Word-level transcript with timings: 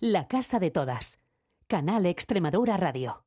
La 0.00 0.28
Casa 0.28 0.60
de 0.60 0.70
Todas. 0.70 1.18
Canal 1.66 2.06
Extremadura 2.06 2.76
Radio. 2.76 3.24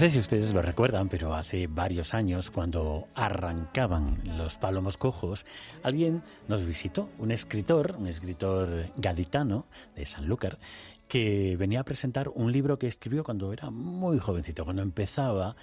Sé 0.00 0.10
si 0.10 0.18
ustedes 0.18 0.54
lo 0.54 0.62
recuerdan, 0.62 1.10
pero 1.10 1.34
hace 1.34 1.66
varios 1.66 2.14
años, 2.14 2.50
cuando 2.50 3.08
arrancaban 3.14 4.22
los 4.38 4.56
pálomos 4.56 4.96
cojos, 4.96 5.44
alguien 5.82 6.22
nos 6.48 6.64
visitó, 6.64 7.10
un 7.18 7.32
escritor, 7.32 7.96
un 7.98 8.06
escritor 8.06 8.86
gaditano 8.96 9.66
de 9.94 10.06
Sanlúcar, 10.06 10.58
que 11.06 11.54
venía 11.58 11.80
a 11.80 11.84
presentar 11.84 12.30
un 12.34 12.50
libro 12.50 12.78
que 12.78 12.86
escribió 12.86 13.24
cuando 13.24 13.52
era 13.52 13.68
muy 13.68 14.18
jovencito, 14.18 14.64
cuando 14.64 14.80
empezaba 14.80 15.54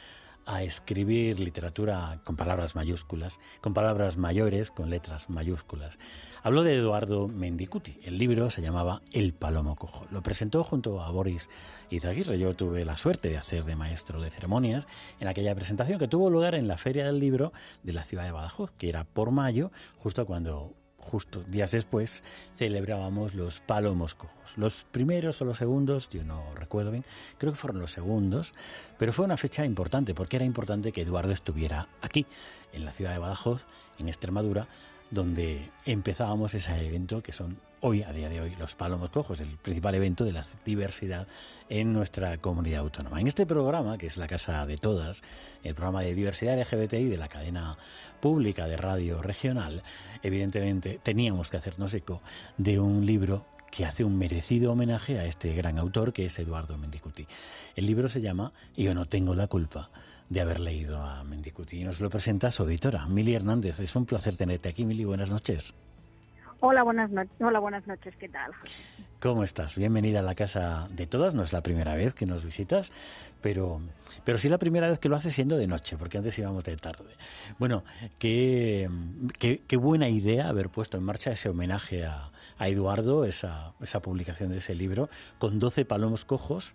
a 0.47 0.63
escribir 0.63 1.39
literatura 1.39 2.21
con 2.23 2.37
palabras 2.37 2.75
mayúsculas, 2.75 3.39
con 3.61 3.73
palabras 3.73 4.17
mayores, 4.17 4.71
con 4.71 4.89
letras 4.89 5.29
mayúsculas. 5.29 5.99
Habló 6.41 6.63
de 6.63 6.75
Eduardo 6.75 7.27
Mendicuti. 7.27 7.97
El 8.03 8.17
libro 8.17 8.49
se 8.49 8.61
llamaba 8.61 9.01
El 9.11 9.33
Palomo 9.33 9.75
Cojo. 9.75 10.07
Lo 10.09 10.23
presentó 10.23 10.63
junto 10.63 11.01
a 11.01 11.11
Boris 11.11 11.49
Izaguirre. 11.89 12.39
Yo 12.39 12.55
tuve 12.55 12.85
la 12.85 12.95
suerte 12.95 13.29
de 13.29 13.37
hacer 13.37 13.65
de 13.65 13.75
maestro 13.75 14.21
de 14.21 14.29
ceremonias 14.29 14.87
en 15.19 15.27
aquella 15.27 15.53
presentación 15.53 15.99
que 15.99 16.07
tuvo 16.07 16.29
lugar 16.29 16.55
en 16.55 16.69
la 16.69 16.77
Feria 16.77 17.05
del 17.05 17.19
Libro 17.19 17.51
de 17.83 17.91
la 17.91 18.05
ciudad 18.05 18.23
de 18.23 18.31
Badajoz, 18.31 18.71
que 18.71 18.87
era 18.87 19.03
por 19.03 19.31
mayo, 19.31 19.71
justo 19.97 20.25
cuando 20.25 20.73
justo 21.07 21.43
días 21.43 21.71
después, 21.71 22.23
celebrábamos 22.57 23.33
los 23.33 23.59
palomos 23.59 24.13
cojos. 24.13 24.33
Los 24.57 24.83
primeros 24.91 25.41
o 25.41 25.45
los 25.45 25.57
segundos, 25.57 26.09
yo 26.09 26.23
no 26.23 26.43
recuerdo 26.55 26.91
bien, 26.91 27.05
creo 27.37 27.53
que 27.53 27.57
fueron 27.57 27.79
los 27.79 27.91
segundos, 27.91 28.53
pero 28.97 29.13
fue 29.13 29.25
una 29.25 29.37
fecha 29.37 29.65
importante 29.65 30.13
porque 30.13 30.35
era 30.35 30.45
importante 30.45 30.91
que 30.91 31.01
Eduardo 31.01 31.31
estuviera 31.31 31.87
aquí, 32.01 32.25
en 32.73 32.85
la 32.85 32.91
ciudad 32.91 33.13
de 33.13 33.19
Badajoz, 33.19 33.65
en 33.97 34.09
Extremadura, 34.09 34.67
donde 35.11 35.69
empezábamos 35.85 36.53
ese 36.53 36.85
evento 36.85 37.21
que 37.23 37.31
son 37.31 37.57
hoy, 37.79 38.03
a 38.03 38.11
día 38.11 38.29
de 38.29 38.41
hoy, 38.41 38.55
los 38.59 38.75
Palomos 38.75 39.11
Cojos, 39.11 39.39
el 39.39 39.57
principal 39.57 39.95
evento 39.95 40.25
de 40.25 40.31
la 40.31 40.45
diversidad 40.65 41.27
en 41.69 41.93
nuestra 41.93 42.37
comunidad 42.39 42.81
autónoma. 42.81 43.21
En 43.21 43.27
este 43.27 43.45
programa, 43.45 43.97
que 43.97 44.07
es 44.07 44.17
la 44.17 44.27
casa 44.27 44.65
de 44.65 44.77
todas, 44.77 45.23
el 45.63 45.75
programa 45.75 46.01
de 46.01 46.15
diversidad 46.15 46.59
LGBTI 46.59 47.05
de 47.05 47.17
la 47.17 47.27
cadena 47.27 47.77
pública 48.19 48.67
de 48.67 48.77
radio 48.77 49.21
regional, 49.21 49.83
evidentemente 50.23 50.99
teníamos 51.01 51.49
que 51.49 51.57
hacernos 51.57 51.93
eco 51.93 52.21
de 52.57 52.79
un 52.79 53.05
libro 53.05 53.45
que 53.71 53.85
hace 53.85 54.03
un 54.03 54.17
merecido 54.17 54.71
homenaje 54.71 55.19
a 55.19 55.25
este 55.25 55.53
gran 55.53 55.77
autor 55.77 56.13
que 56.13 56.25
es 56.25 56.39
Eduardo 56.39 56.77
Mendicuti. 56.77 57.27
El 57.75 57.85
libro 57.85 58.09
se 58.09 58.21
llama 58.21 58.53
Yo 58.75 58.93
no 58.95 59.05
tengo 59.05 59.35
la 59.35 59.47
culpa 59.47 59.89
de 60.29 60.41
haber 60.41 60.59
leído 60.59 61.01
a 61.01 61.23
Mendicuti. 61.23 61.81
Y 61.81 61.83
nos 61.83 61.99
lo 61.99 62.09
presenta 62.09 62.51
su 62.51 62.63
editora, 62.63 63.05
Mili 63.07 63.33
Hernández. 63.33 63.79
Es 63.79 63.95
un 63.95 64.05
placer 64.05 64.35
tenerte 64.35 64.69
aquí, 64.69 64.85
Mili. 64.85 65.05
Buenas 65.05 65.31
noches. 65.31 65.73
Hola, 66.59 66.83
buenas 66.83 67.11
noches. 67.11 67.31
Hola, 67.39 67.59
buenas 67.59 67.85
noches. 67.85 68.15
¿Qué 68.19 68.29
tal? 68.29 68.51
¿Cómo 69.19 69.43
estás? 69.43 69.77
Bienvenida 69.77 70.19
a 70.19 70.23
la 70.23 70.35
casa 70.35 70.87
de 70.91 71.07
todas. 71.07 71.33
No 71.33 71.43
es 71.43 71.53
la 71.53 71.61
primera 71.61 71.95
vez 71.95 72.15
que 72.15 72.25
nos 72.25 72.43
visitas, 72.43 72.91
pero, 73.41 73.79
pero 74.25 74.37
sí 74.37 74.49
la 74.49 74.57
primera 74.57 74.89
vez 74.89 74.99
que 74.99 75.07
lo 75.07 75.15
haces 75.15 75.35
siendo 75.35 75.57
de 75.57 75.67
noche, 75.67 75.97
porque 75.97 76.17
antes 76.17 76.37
íbamos 76.39 76.63
de 76.63 76.75
tarde. 76.77 77.13
Bueno, 77.59 77.83
qué, 78.19 78.89
qué, 79.39 79.77
buena 79.77 80.09
idea 80.09 80.49
haber 80.49 80.69
puesto 80.69 80.97
en 80.97 81.03
marcha 81.03 81.31
ese 81.31 81.49
homenaje 81.49 82.05
a, 82.05 82.31
a 82.57 82.67
Eduardo, 82.67 83.23
esa, 83.25 83.73
esa 83.79 84.01
publicación 84.01 84.51
de 84.51 84.57
ese 84.57 84.75
libro, 84.75 85.09
con 85.37 85.59
12 85.59 85.85
palomos 85.85 86.25
cojos 86.25 86.73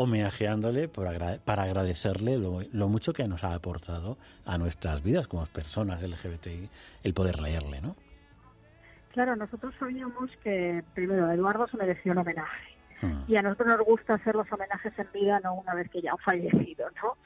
homenajeándole 0.00 0.88
para 0.88 1.62
agradecerle 1.62 2.38
lo, 2.38 2.88
mucho 2.88 3.12
que 3.12 3.28
nos 3.28 3.44
ha 3.44 3.52
aportado 3.52 4.16
a 4.46 4.56
nuestras 4.56 5.02
vidas 5.02 5.28
como 5.28 5.44
personas 5.44 6.02
LGBTI 6.02 6.70
el 7.02 7.12
poder 7.12 7.38
leerle, 7.38 7.82
¿no? 7.82 7.96
Claro, 9.12 9.36
nosotros 9.36 9.74
sabíamos 9.78 10.30
que 10.42 10.82
primero 10.94 11.30
Eduardo 11.30 11.68
se 11.68 11.76
mereció 11.76 12.12
un 12.12 12.18
homenaje 12.18 12.78
hmm. 13.02 13.24
y 13.28 13.36
a 13.36 13.42
nosotros 13.42 13.68
nos 13.68 13.84
gusta 13.84 14.14
hacer 14.14 14.36
los 14.36 14.50
homenajes 14.50 14.98
en 14.98 15.08
vida, 15.12 15.38
no 15.44 15.52
una 15.52 15.74
vez 15.74 15.90
que 15.90 16.00
ya 16.00 16.12
han 16.12 16.18
fallecido, 16.18 16.88
¿no? 17.02 17.18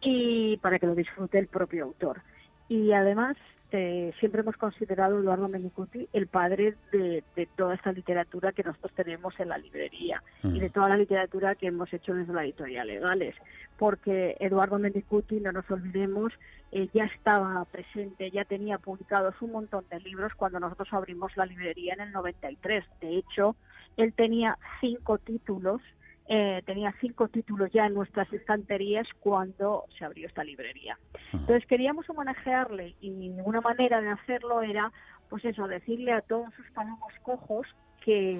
Y 0.00 0.56
para 0.62 0.78
que 0.78 0.86
lo 0.86 0.94
disfrute 0.94 1.38
el 1.38 1.48
propio 1.48 1.84
autor. 1.84 2.22
Y 2.66 2.92
además 2.92 3.36
este, 3.72 4.12
siempre 4.20 4.42
hemos 4.42 4.56
considerado 4.56 5.16
a 5.16 5.20
Eduardo 5.20 5.48
Mendicuti 5.48 6.06
el 6.12 6.26
padre 6.26 6.74
de, 6.92 7.24
toda 7.56 7.74
esta 7.74 7.90
literatura 7.90 8.52
que 8.52 8.62
nosotros 8.62 8.92
tenemos 8.94 9.38
en 9.40 9.48
la 9.48 9.56
librería 9.56 10.22
y 10.42 10.60
de 10.60 10.68
toda 10.68 10.90
la 10.90 10.98
literatura 10.98 11.54
que 11.54 11.68
hemos 11.68 11.90
hecho 11.92 12.12
desde 12.12 12.34
la 12.34 12.44
editorial 12.44 12.86
Legales, 12.86 13.34
porque 13.78 14.36
Eduardo 14.40 14.78
Mendicuti, 14.78 15.40
no 15.40 15.52
nos 15.52 15.70
olvidemos, 15.70 16.34
eh, 16.70 16.88
ya 16.92 17.04
estaba 17.04 17.64
presente, 17.64 18.30
ya 18.30 18.44
tenía 18.44 18.76
publicados 18.76 19.34
un 19.40 19.52
montón 19.52 19.84
de 19.90 20.00
libros 20.00 20.34
cuando 20.34 20.60
nosotros 20.60 20.88
abrimos 20.92 21.34
la 21.36 21.46
librería 21.46 21.94
en 21.94 22.02
el 22.02 22.12
93. 22.12 22.84
De 23.00 23.16
hecho, 23.16 23.56
él 23.96 24.12
tenía 24.12 24.58
cinco 24.80 25.16
títulos 25.16 25.80
eh, 26.28 26.62
tenía 26.64 26.94
cinco 27.00 27.28
títulos 27.28 27.70
ya 27.72 27.86
en 27.86 27.94
nuestras 27.94 28.32
estanterías 28.32 29.06
cuando 29.20 29.84
se 29.98 30.04
abrió 30.04 30.26
esta 30.26 30.44
librería. 30.44 30.98
Entonces 31.32 31.66
queríamos 31.66 32.08
homenajearle 32.08 32.94
y 33.00 33.30
una 33.44 33.60
manera 33.60 34.00
de 34.00 34.10
hacerlo 34.10 34.62
era, 34.62 34.92
pues 35.28 35.44
eso, 35.44 35.66
decirle 35.66 36.12
a 36.12 36.20
todos 36.20 36.52
sus 36.54 36.70
palomos 36.70 37.12
cojos 37.22 37.66
que 38.04 38.38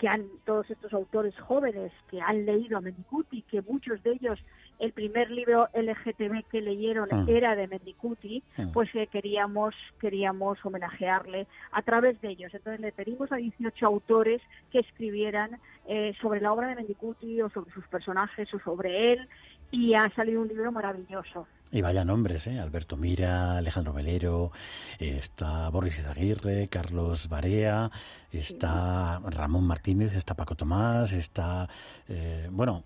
que 0.00 0.08
han 0.08 0.24
todos 0.46 0.68
estos 0.70 0.94
autores 0.94 1.38
jóvenes 1.38 1.92
que 2.10 2.22
han 2.22 2.46
leído 2.46 2.78
a 2.78 2.80
Mendicuti, 2.80 3.42
que 3.42 3.60
muchos 3.60 4.02
de 4.02 4.12
ellos 4.12 4.38
el 4.80 4.92
primer 4.92 5.30
libro 5.30 5.68
LGTB 5.74 6.44
que 6.50 6.60
leyeron 6.60 7.08
ah. 7.12 7.24
era 7.28 7.54
de 7.54 7.68
Mendicuti, 7.68 8.42
ah. 8.58 8.66
pues 8.72 8.88
eh, 8.94 9.06
queríamos 9.06 9.74
queríamos 10.00 10.58
homenajearle 10.64 11.46
a 11.70 11.82
través 11.82 12.20
de 12.20 12.30
ellos. 12.30 12.52
Entonces 12.54 12.80
le 12.80 12.90
pedimos 12.90 13.30
a 13.30 13.36
18 13.36 13.86
autores 13.86 14.40
que 14.72 14.80
escribieran 14.80 15.60
eh, 15.86 16.14
sobre 16.20 16.40
la 16.40 16.52
obra 16.52 16.68
de 16.68 16.76
Mendicuti 16.76 17.40
o 17.42 17.50
sobre 17.50 17.72
sus 17.72 17.86
personajes 17.88 18.52
o 18.54 18.58
sobre 18.60 19.12
él 19.12 19.28
y 19.70 19.94
ha 19.94 20.08
salido 20.14 20.42
un 20.42 20.48
libro 20.48 20.72
maravilloso. 20.72 21.46
Y 21.72 21.82
vaya 21.82 22.04
nombres, 22.04 22.48
¿eh? 22.48 22.58
Alberto 22.58 22.96
Mira, 22.96 23.56
Alejandro 23.58 23.92
Melero, 23.92 24.50
está 24.98 25.68
Boris 25.68 26.00
Izaguirre, 26.00 26.66
Carlos 26.66 27.28
Barea, 27.28 27.88
está 28.32 29.20
Ramón 29.20 29.68
Martínez, 29.68 30.16
está 30.16 30.34
Paco 30.34 30.56
Tomás, 30.56 31.12
está, 31.12 31.68
eh, 32.08 32.48
bueno, 32.50 32.82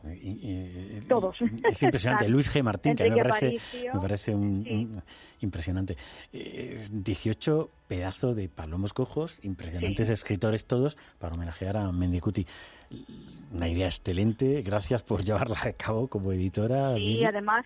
todos. 1.09 1.37
Es 1.41 1.83
impresionante. 1.83 2.29
Luis 2.29 2.55
G. 2.55 2.63
Martín, 2.63 2.95
que 2.95 3.09
me 3.09 3.25
parece, 3.25 3.59
me 3.73 4.01
parece 4.01 4.35
un, 4.35 5.03
impresionante. 5.41 5.97
18 6.33 7.63
eh, 7.63 7.75
pedazos 7.89 8.37
de 8.37 8.51
palomos 8.51 8.93
cojos, 8.93 9.41
impresionantes 9.45 10.11
escritores 10.11 10.67
todos, 10.67 10.99
para 11.19 11.35
homenajear 11.35 11.79
a 11.79 11.91
Mendicuti. 11.91 12.47
Una 13.53 13.69
idea 13.69 13.87
excelente, 13.87 14.63
gracias 14.63 15.03
por 15.03 15.23
llevarla 15.25 15.57
a 15.63 15.73
cabo 15.73 16.09
como 16.09 16.33
editora. 16.33 16.99
Y 16.99 17.25
además 17.25 17.65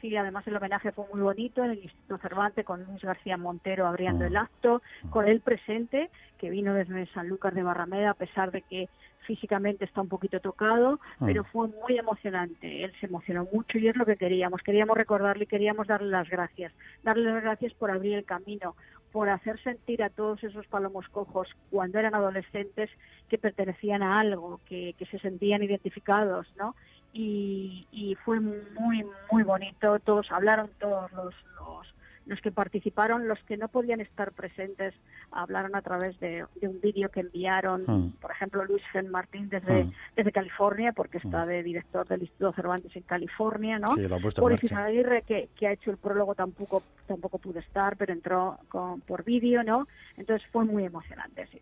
Sí, 0.00 0.14
además 0.14 0.46
el 0.46 0.56
homenaje 0.56 0.92
fue 0.92 1.06
muy 1.12 1.22
bonito 1.22 1.64
en 1.64 1.70
el 1.70 1.78
Instituto 1.78 2.18
Cervantes 2.18 2.64
con 2.66 2.84
Luis 2.84 3.02
García 3.02 3.36
Montero 3.36 3.86
abriendo 3.86 4.24
mm. 4.24 4.26
el 4.28 4.36
acto, 4.36 4.82
con 5.10 5.26
él 5.26 5.40
presente, 5.40 6.10
que 6.38 6.50
vino 6.50 6.74
desde 6.74 7.06
Sanlúcar 7.06 7.54
de 7.54 7.62
Barrameda, 7.62 8.10
a 8.10 8.14
pesar 8.14 8.50
de 8.50 8.60
que 8.62 8.88
físicamente 9.26 9.84
está 9.84 10.02
un 10.02 10.08
poquito 10.08 10.38
tocado, 10.40 11.00
mm. 11.18 11.26
pero 11.26 11.44
fue 11.44 11.68
muy 11.68 11.98
emocionante. 11.98 12.84
Él 12.84 12.92
se 13.00 13.06
emocionó 13.06 13.48
mucho 13.50 13.78
y 13.78 13.88
es 13.88 13.96
lo 13.96 14.04
que 14.04 14.16
queríamos. 14.16 14.62
Queríamos 14.62 14.96
recordarle 14.96 15.44
y 15.44 15.48
queríamos 15.48 15.86
darle 15.86 16.10
las 16.10 16.28
gracias. 16.28 16.72
Darle 17.02 17.32
las 17.32 17.42
gracias 17.42 17.72
por 17.74 17.90
abrir 17.90 18.14
el 18.14 18.24
camino, 18.24 18.76
por 19.16 19.30
hacer 19.30 19.58
sentir 19.62 20.02
a 20.02 20.10
todos 20.10 20.44
esos 20.44 20.66
palomos 20.66 21.08
cojos 21.08 21.48
cuando 21.70 21.98
eran 21.98 22.14
adolescentes 22.14 22.90
que 23.30 23.38
pertenecían 23.38 24.02
a 24.02 24.20
algo, 24.20 24.60
que, 24.68 24.94
que 24.98 25.06
se 25.06 25.18
sentían 25.20 25.62
identificados, 25.62 26.46
¿no? 26.58 26.74
y, 27.14 28.14
fue 28.26 28.40
muy, 28.40 29.06
muy 29.32 29.42
bonito. 29.42 29.98
Todos 30.00 30.30
hablaron, 30.30 30.70
todos 30.78 31.10
los, 31.12 31.34
los, 31.54 31.94
que 32.42 32.50
participaron, 32.50 33.28
los 33.28 33.38
que 33.44 33.56
no 33.56 33.68
podían 33.68 34.00
estar 34.00 34.32
presentes, 34.32 34.94
hablaron 35.30 35.76
a 35.76 35.82
través 35.82 36.18
de, 36.20 36.44
un 36.62 36.80
vídeo 36.80 37.08
que 37.10 37.20
enviaron, 37.20 37.84
hmm. 37.86 38.12
por 38.20 38.30
ejemplo, 38.30 38.64
Luis 38.64 38.82
Gen 38.92 39.10
Martín 39.10 39.48
desde, 39.48 39.84
hmm. 39.84 39.92
desde 40.16 40.32
California, 40.32 40.92
porque 40.92 41.18
está 41.18 41.44
hmm. 41.44 41.48
de 41.48 41.62
director 41.62 42.06
del 42.08 42.22
Instituto 42.22 42.52
Cervantes 42.52 42.94
en 42.96 43.02
California, 43.02 43.78
¿no? 43.78 43.92
Sí, 43.92 44.02
por 44.40 44.52
Aguirre, 44.52 45.22
que, 45.22 45.48
que 45.56 45.66
ha 45.68 45.72
hecho 45.72 45.90
el 45.90 45.96
prólogo, 45.96 46.34
tampoco, 46.34 46.82
tampoco 47.06 47.38
pudo 47.38 47.60
estar, 47.60 47.96
pero 47.96 48.12
entró 48.12 48.58
con, 48.68 49.00
por 49.00 49.24
vídeo, 49.24 49.62
¿no? 49.62 49.86
Entonces 50.16 50.46
fue 50.50 50.64
muy 50.64 50.84
emocionante, 50.84 51.46
sí. 51.52 51.60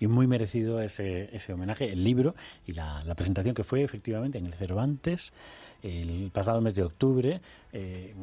Y 0.00 0.06
muy 0.06 0.26
merecido 0.26 0.80
ese, 0.80 1.34
ese 1.34 1.52
homenaje, 1.52 1.92
el 1.92 2.04
libro 2.04 2.34
y 2.66 2.72
la, 2.72 3.02
la 3.04 3.14
presentación 3.14 3.54
que 3.54 3.64
fue 3.64 3.82
efectivamente 3.82 4.38
en 4.38 4.46
el 4.46 4.52
Cervantes 4.52 5.32
el 5.82 6.30
pasado 6.32 6.60
mes 6.60 6.74
de 6.74 6.82
octubre. 6.82 7.40
Eh, 7.72 8.14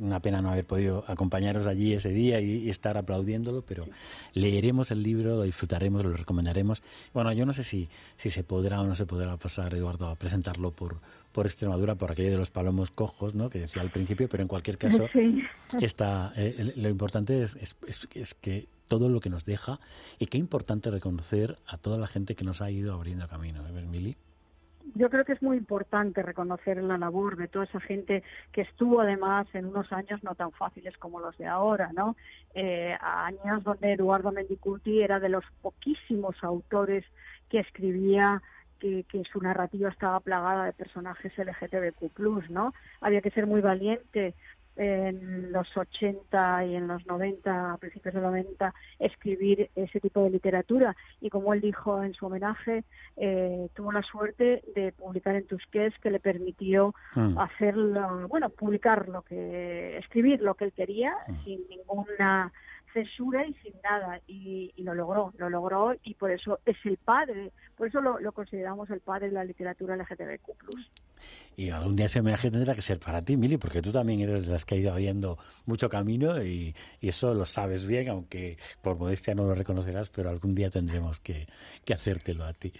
Una 0.00 0.20
pena 0.20 0.40
no 0.42 0.50
haber 0.50 0.64
podido 0.64 1.04
acompañaros 1.08 1.66
allí 1.66 1.94
ese 1.94 2.10
día 2.10 2.40
y, 2.40 2.68
estar 2.68 2.96
aplaudiéndolo, 2.96 3.62
pero 3.62 3.86
leeremos 4.34 4.90
el 4.90 5.02
libro, 5.02 5.36
lo 5.36 5.42
disfrutaremos, 5.42 6.04
lo 6.04 6.12
recomendaremos. 6.12 6.82
Bueno, 7.12 7.32
yo 7.32 7.46
no 7.46 7.52
sé 7.52 7.64
si, 7.64 7.88
si 8.16 8.28
se 8.28 8.44
podrá 8.44 8.80
o 8.80 8.86
no 8.86 8.94
se 8.94 9.06
podrá 9.06 9.36
pasar, 9.36 9.74
Eduardo, 9.74 10.08
a 10.08 10.16
presentarlo 10.16 10.70
por, 10.72 11.00
por 11.32 11.46
Extremadura, 11.46 11.94
por 11.94 12.12
aquello 12.12 12.30
de 12.30 12.36
los 12.36 12.50
palomos 12.50 12.90
cojos, 12.90 13.34
¿no? 13.34 13.50
que 13.50 13.60
decía 13.60 13.82
al 13.82 13.90
principio, 13.90 14.28
pero 14.28 14.42
en 14.42 14.48
cualquier 14.48 14.78
caso, 14.78 15.06
está, 15.80 16.32
eh, 16.36 16.72
lo 16.76 16.88
importante 16.88 17.42
es, 17.42 17.56
es, 17.56 17.76
es, 18.14 18.34
que 18.34 18.68
todo 18.92 19.08
lo 19.08 19.20
que 19.20 19.30
nos 19.30 19.46
deja 19.46 19.80
y 20.18 20.26
qué 20.26 20.36
importante 20.36 20.90
reconocer 20.90 21.56
a 21.66 21.78
toda 21.78 21.96
la 21.96 22.06
gente 22.06 22.34
que 22.34 22.44
nos 22.44 22.60
ha 22.60 22.70
ido 22.70 22.92
abriendo 22.92 23.26
camino, 23.26 23.66
¿eh, 23.66 23.86
Mili? 23.90 24.18
yo 24.94 25.08
creo 25.08 25.24
que 25.24 25.32
es 25.32 25.40
muy 25.40 25.56
importante 25.56 26.22
reconocer 26.22 26.76
la 26.82 26.98
labor 26.98 27.36
de 27.36 27.48
toda 27.48 27.64
esa 27.64 27.80
gente 27.80 28.22
que 28.52 28.60
estuvo 28.60 29.00
además 29.00 29.46
en 29.54 29.64
unos 29.64 29.90
años 29.94 30.22
no 30.22 30.34
tan 30.34 30.52
fáciles 30.52 30.94
como 30.98 31.20
los 31.20 31.38
de 31.38 31.46
ahora, 31.46 31.90
¿no? 31.94 32.16
Eh, 32.52 32.94
años 33.00 33.64
donde 33.64 33.94
Eduardo 33.94 34.30
Mendicuti 34.30 35.00
era 35.00 35.20
de 35.20 35.30
los 35.30 35.44
poquísimos 35.62 36.36
autores 36.42 37.06
que 37.48 37.60
escribía 37.60 38.42
que, 38.78 39.06
que, 39.08 39.22
su 39.32 39.40
narrativa 39.40 39.88
estaba 39.88 40.20
plagada 40.20 40.66
de 40.66 40.74
personajes 40.74 41.32
LGTBQ+, 41.38 42.50
¿no? 42.50 42.74
Había 43.00 43.22
que 43.22 43.30
ser 43.30 43.46
muy 43.46 43.62
valiente 43.62 44.34
en 44.76 45.52
los 45.52 45.76
80 45.76 46.66
y 46.66 46.76
en 46.76 46.88
los 46.88 47.06
90, 47.06 47.72
a 47.72 47.76
principios 47.76 48.14
de 48.14 48.20
90, 48.20 48.74
escribir 48.98 49.70
ese 49.76 50.00
tipo 50.00 50.22
de 50.24 50.30
literatura. 50.30 50.96
Y 51.20 51.30
como 51.30 51.52
él 51.52 51.60
dijo 51.60 52.02
en 52.02 52.14
su 52.14 52.26
homenaje, 52.26 52.84
eh, 53.16 53.68
tuvo 53.74 53.92
la 53.92 54.02
suerte 54.02 54.62
de 54.74 54.92
publicar 54.92 55.36
en 55.36 55.46
Tusquets 55.46 55.98
que 55.98 56.10
le 56.10 56.20
permitió 56.20 56.94
mm. 57.14 57.38
hacerlo, 57.38 58.28
bueno, 58.28 58.48
publicar 58.50 59.08
lo 59.08 59.22
que, 59.22 59.98
escribir 59.98 60.40
lo 60.40 60.54
que 60.54 60.66
él 60.66 60.72
quería 60.72 61.14
mm. 61.28 61.44
sin 61.44 61.60
ninguna 61.68 62.52
censura 62.92 63.46
y 63.46 63.54
sin 63.54 63.74
nada 63.82 64.20
y, 64.26 64.72
lo 64.78 64.94
logró, 64.94 65.32
lo 65.38 65.48
logró 65.48 65.94
y 66.02 66.14
por 66.14 66.30
eso 66.30 66.60
es 66.66 66.76
el 66.84 66.98
padre, 66.98 67.52
por 67.76 67.88
eso 67.88 68.00
lo, 68.00 68.18
lo 68.18 68.32
consideramos 68.32 68.90
el 68.90 69.00
padre 69.00 69.28
de 69.28 69.34
la 69.34 69.44
literatura 69.44 69.96
LGTBQ+. 69.96 70.52
Y 71.56 71.68
algún 71.68 71.96
día 71.96 72.06
ese 72.06 72.20
homenaje 72.20 72.50
tendrá 72.50 72.74
que 72.74 72.80
ser 72.80 72.98
para 72.98 73.22
ti, 73.22 73.36
Mili, 73.36 73.58
porque 73.58 73.82
tú 73.82 73.92
también 73.92 74.20
eres 74.20 74.46
de 74.46 74.52
las 74.52 74.64
que 74.64 74.74
ha 74.74 74.78
ido 74.78 74.92
habiendo 74.92 75.38
mucho 75.66 75.88
camino 75.88 76.42
y, 76.42 76.74
y, 77.00 77.08
eso 77.08 77.34
lo 77.34 77.44
sabes 77.44 77.86
bien, 77.86 78.08
aunque 78.08 78.56
por 78.80 78.96
modestia 78.96 79.34
no 79.34 79.44
lo 79.44 79.54
reconocerás, 79.54 80.08
pero 80.08 80.30
algún 80.30 80.54
día 80.54 80.70
tendremos 80.70 81.20
que, 81.20 81.46
que 81.84 81.92
hacértelo 81.92 82.44
a 82.44 82.54
ti. 82.54 82.72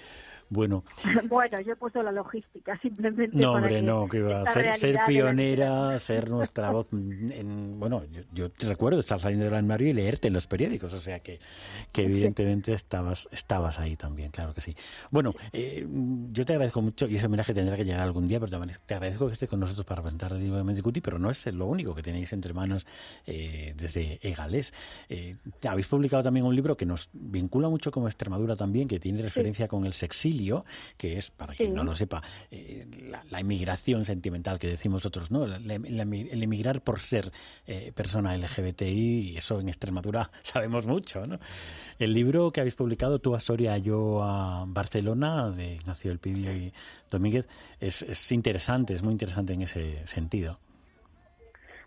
Bueno. 0.53 0.85
bueno, 1.31 1.61
yo 1.63 1.73
he 1.73 1.77
puesto 1.77 2.03
la 2.03 2.13
logística 2.13 2.79
simplemente. 2.81 3.35
No, 3.35 3.55
hombre, 3.55 3.81
no, 3.81 4.07
que 4.07 4.19
iba 4.19 4.43
a 4.43 4.45
ser, 4.45 4.77
ser 4.77 5.01
pionera, 5.07 5.97
ser 5.99 6.29
nuestra 6.31 6.71
voz. 6.71 6.89
En, 6.93 7.81
bueno, 7.81 8.03
yo, 8.35 8.51
te 8.51 8.69
recuerdo 8.69 9.01
estar 9.01 9.19
saliendo 9.19 9.47
del 9.47 9.55
armario 9.55 9.89
y 9.89 9.95
leerte 9.95 10.29
en 10.29 10.35
los 10.35 10.47
periódicos, 10.47 10.93
o 10.93 11.01
sea 11.01 11.21
que, 11.21 11.41
que 11.91 12.03
evidentemente 12.03 12.75
estabas, 12.75 13.31
estabas 13.33 13.79
ahí 13.79 13.97
también, 13.97 14.31
claro 14.31 14.53
que 14.53 14.61
sí. 14.61 14.77
Bueno, 15.11 15.35
eh, 15.55 15.87
yo 16.33 16.45
te 16.45 16.53
agradezco 16.53 16.83
mucho 16.83 17.09
y 17.09 17.17
ese 17.17 17.27
homenaje 17.27 17.55
tendrá 17.55 17.75
que 17.75 17.87
llegar 17.87 18.03
algún 18.03 18.29
día, 18.29 18.39
pero 18.39 18.51
también 18.51 18.77
te 18.85 18.95
agradezco 18.95 19.29
que 19.29 19.33
estés 19.33 19.49
con 19.49 19.59
nosotros 19.59 19.87
para 19.87 20.03
presentar 20.03 20.33
el 20.33 20.41
libro 20.41 20.59
de 20.59 20.65
Mendicuti, 20.65 21.01
pero 21.01 21.19
no 21.19 21.31
es 21.31 21.47
lo 21.47 21.65
único 21.65 21.95
que 21.95 22.03
tenéis 22.03 22.31
entre 22.35 22.53
manos 22.53 22.87
eh, 23.27 23.73
desde 23.75 24.19
Egales. 24.21 24.75
Eh, 25.09 25.37
habéis 25.67 25.87
publicado 25.87 26.23
también 26.23 26.45
un 26.45 26.55
libro 26.55 26.77
que 26.77 26.85
nos 26.85 27.09
vincula 27.15 27.71
mucho 27.71 27.91
con 27.91 28.05
Extremadura 28.05 28.55
también, 28.55 28.87
que 28.87 29.01
tiene 29.01 29.23
referencia 29.23 29.67
con 29.67 29.87
el 29.87 29.95
sexilio 29.95 30.42
que 30.97 31.17
es, 31.17 31.31
para 31.31 31.55
quien 31.55 31.75
no 31.75 31.85
lo 31.85 31.95
sepa, 31.95 32.23
eh, 32.51 32.87
la, 33.31 33.41
inmigración 33.41 34.05
sentimental 34.05 34.59
que 34.59 34.69
decimos 34.69 35.05
otros, 35.07 35.31
¿no? 35.31 35.45
el 35.45 36.43
emigrar 36.43 36.83
por 36.83 37.01
ser 37.01 37.33
eh, 37.67 37.93
persona 37.95 38.37
LGBTI, 38.37 39.31
y 39.31 39.37
eso 39.37 39.61
en 39.61 39.69
Extremadura 39.69 40.31
sabemos 40.43 40.87
mucho, 40.87 41.27
¿no? 41.27 41.39
El 41.99 42.13
libro 42.13 42.51
que 42.51 42.61
habéis 42.61 42.75
publicado, 42.75 43.19
Tú 43.19 43.35
a 43.35 43.41
Soria, 43.41 43.79
yo 43.79 44.23
a 44.23 44.65
Barcelona, 44.67 45.51
de 45.51 45.75
Ignacio 45.75 46.11
El 46.11 46.19
Pidio 46.19 46.53
y 46.53 46.73
Domínguez, 47.11 47.47
es, 47.81 48.03
es 48.03 48.33
interesante, 48.33 48.95
es 48.95 49.03
muy 49.03 49.13
interesante 49.13 49.53
en 49.53 49.63
ese 49.63 50.07
sentido. 50.07 50.59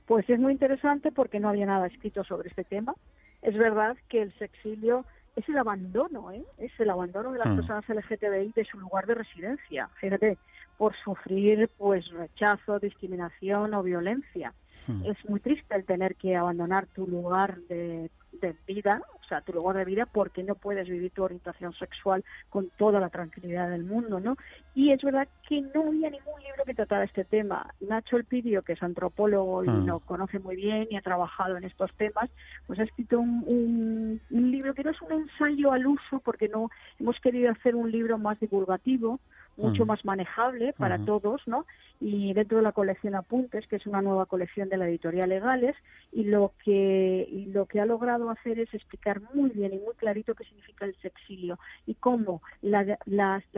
Pues 0.06 0.30
es 0.30 0.40
muy 0.40 0.54
interesante 0.54 1.12
porque 1.12 1.40
no 1.40 1.50
había 1.50 1.66
nada 1.66 1.88
escrito 1.88 2.24
sobre 2.24 2.50
este 2.50 2.64
tema. 2.64 2.94
Es 3.42 3.58
verdad 3.58 3.98
que 4.08 4.22
el 4.22 4.34
sexilio 4.38 5.06
es 5.36 5.48
el 5.50 5.58
abandono, 5.58 6.32
¿eh? 6.32 6.44
es 6.58 6.72
el 6.80 6.90
abandono 6.90 7.32
de 7.32 7.40
las 7.40 7.48
hmm. 7.48 7.56
personas 7.56 7.90
LGTBI 7.90 8.54
de 8.56 8.66
su 8.66 8.80
lugar 8.80 9.06
de 9.06 9.16
residencia, 9.16 9.90
fíjate, 10.00 10.38
por 10.78 10.96
sufrir 11.04 11.70
pues 11.78 12.10
rechazo, 12.12 12.80
discriminación 12.80 13.74
o 13.74 13.84
violencia. 13.84 14.54
Hmm. 14.88 15.06
Es 15.06 15.18
muy 15.30 15.40
triste 15.40 15.76
el 15.76 15.86
tener 15.86 16.16
que 16.16 16.36
abandonar 16.36 16.88
tu 16.88 17.08
lugar 17.08 17.58
de 17.70 18.10
de 18.42 18.56
vida, 18.68 19.02
o 19.26 19.28
sea, 19.28 19.42
tu 19.42 19.54
lugar 19.54 19.76
de 19.78 19.86
vida, 19.86 20.06
porque 20.06 20.44
no 20.44 20.56
puedes 20.56 20.88
vivir 20.88 21.12
tu 21.12 21.24
orientación 21.24 21.74
sexual 21.74 22.24
con 22.50 22.70
toda 22.78 23.00
la 23.00 23.10
tranquilidad 23.10 23.70
del 23.70 23.84
mundo, 23.84 24.20
¿no? 24.20 24.38
Y 24.76 24.92
es 24.92 25.02
verdad 25.02 25.28
que 25.48 25.62
no 25.62 25.88
había 25.88 26.12
ningún 26.12 26.42
libro 26.42 26.64
que 26.66 26.76
tratara 26.76 27.04
este 27.04 27.26
tema. 27.26 27.74
Nacho 27.80 28.18
Elpidio, 28.18 28.62
que 28.62 28.74
es 28.74 28.84
antropólogo 28.84 29.64
y 29.64 29.70
ah. 29.70 29.84
lo 29.86 30.00
conoce 30.00 30.40
muy 30.40 30.56
bien 30.56 30.88
y 30.92 30.98
ha 30.98 31.02
trabajado 31.02 31.58
en 31.58 31.64
estos 31.64 31.92
temas, 31.94 32.30
pues 32.68 32.80
ha 32.80 32.84
escrito 32.84 33.20
un, 33.20 34.22
un 34.30 34.52
libro 34.52 34.74
que 34.74 34.84
no 34.84 34.92
es 34.92 35.02
un 35.02 35.12
ensayo 35.12 35.72
al 35.72 35.88
uso, 35.88 36.20
porque 36.20 36.48
no 36.48 36.70
hemos 37.00 37.20
querido 37.20 37.52
hacer 37.52 37.76
un 37.76 37.92
libro 37.92 38.18
más 38.18 38.40
divulgativo, 38.40 39.20
mucho 39.58 39.86
más 39.86 40.04
manejable 40.04 40.74
para 40.74 40.98
todos, 41.06 41.42
¿no? 41.48 41.66
Y 42.02 42.34
dentro 42.34 42.58
de 42.58 42.64
la 42.64 42.74
colección 42.74 43.16
Apuntes, 43.16 43.66
que 43.68 43.78
es 43.78 43.88
una 43.88 44.02
nueva 44.02 44.26
colección 44.26 44.70
de 44.70 44.78
la 44.78 44.88
editorial 44.88 45.30
Legales, 45.30 45.76
y 46.12 46.26
lo 46.26 46.52
que 46.64 47.28
y 47.32 47.46
lo 47.46 47.66
que 47.66 47.80
ha 47.80 47.86
logrado 47.86 48.30
hacer 48.30 48.60
es 48.60 48.74
explicar 48.74 49.15
muy 49.34 49.50
bien 49.52 49.74
y 49.74 49.80
muy 49.80 49.94
clarito 49.96 50.36
qué 50.36 50.44
significa 50.44 50.86
el 50.86 50.96
sexilio 51.02 51.60
y 51.86 51.96
cómo 51.96 52.42
la, 52.62 52.98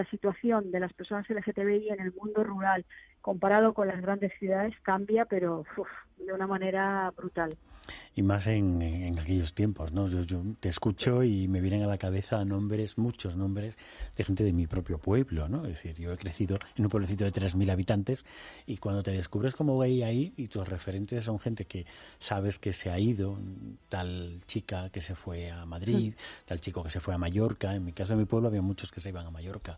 situación 0.10 0.72
de 0.72 0.80
las 0.80 0.94
personas 0.94 1.30
LGTBI 1.30 1.90
en 1.90 2.02
el 2.02 2.14
mundo 2.14 2.44
rural 2.44 2.86
comparado 3.28 3.74
con 3.74 3.90
las 3.90 4.02
grandes 4.02 4.32
ciudades 4.40 4.74
cambia, 4.84 5.26
pero 5.26 5.66
de 6.18 6.32
una 6.32 6.48
manera 6.48 7.12
brutal. 7.12 7.58
Y 8.16 8.24
más 8.24 8.48
en, 8.48 9.20
aquellos 9.20 9.54
tiempos, 9.54 9.92
¿no? 9.92 10.08
Yo, 10.08 10.42
te 10.62 10.70
escucho 10.70 11.24
y 11.24 11.50
me 11.50 11.60
vienen 11.60 11.84
a 11.84 11.88
la 11.88 11.98
cabeza 11.98 12.46
nombres, 12.46 12.98
muchos 12.98 13.36
nombres 13.36 13.78
de 14.16 14.24
gente 14.24 14.46
de 14.46 14.54
mi 14.54 14.66
propio 14.66 14.98
pueblo, 14.98 15.50
¿no? 15.50 15.66
Es 15.66 15.74
decir, 15.74 15.96
yo 15.96 16.14
he 16.14 16.18
crecido 16.18 16.58
en 16.78 16.86
un 16.86 16.90
pueblecito 16.90 17.26
de 17.26 17.34
3.000 17.34 17.70
habitantes 17.70 18.24
y 18.66 18.78
cuando 18.78 19.04
te 19.04 19.12
descubres 19.12 19.56
como 19.56 19.78
gay 19.78 20.04
ahí 20.04 20.34
y 20.38 20.48
tus 20.48 20.66
referentes 20.66 21.26
son 21.26 21.38
gente 21.38 21.66
que 21.66 21.86
sabes 22.20 22.60
que 22.60 22.72
se 22.72 22.90
ha 22.90 22.98
ido, 22.98 23.38
tal 23.90 24.42
chica 24.48 24.90
que 24.90 25.02
se 25.02 25.16
fue 25.16 25.52
a 25.52 25.66
Madrid, 25.66 26.14
mm. 26.14 26.46
tal 26.46 26.62
chico 26.62 26.82
que 26.82 26.92
se 26.92 27.02
fue 27.02 27.14
a 27.14 27.18
Mallorca, 27.18 27.76
en 27.76 27.84
mi 27.84 27.92
caso 27.92 28.14
en 28.14 28.20
mi 28.20 28.26
pueblo 28.26 28.48
había 28.48 28.62
muchos 28.62 28.90
que 28.90 29.02
se 29.02 29.10
iban 29.10 29.28
a 29.28 29.32
Mallorca 29.32 29.78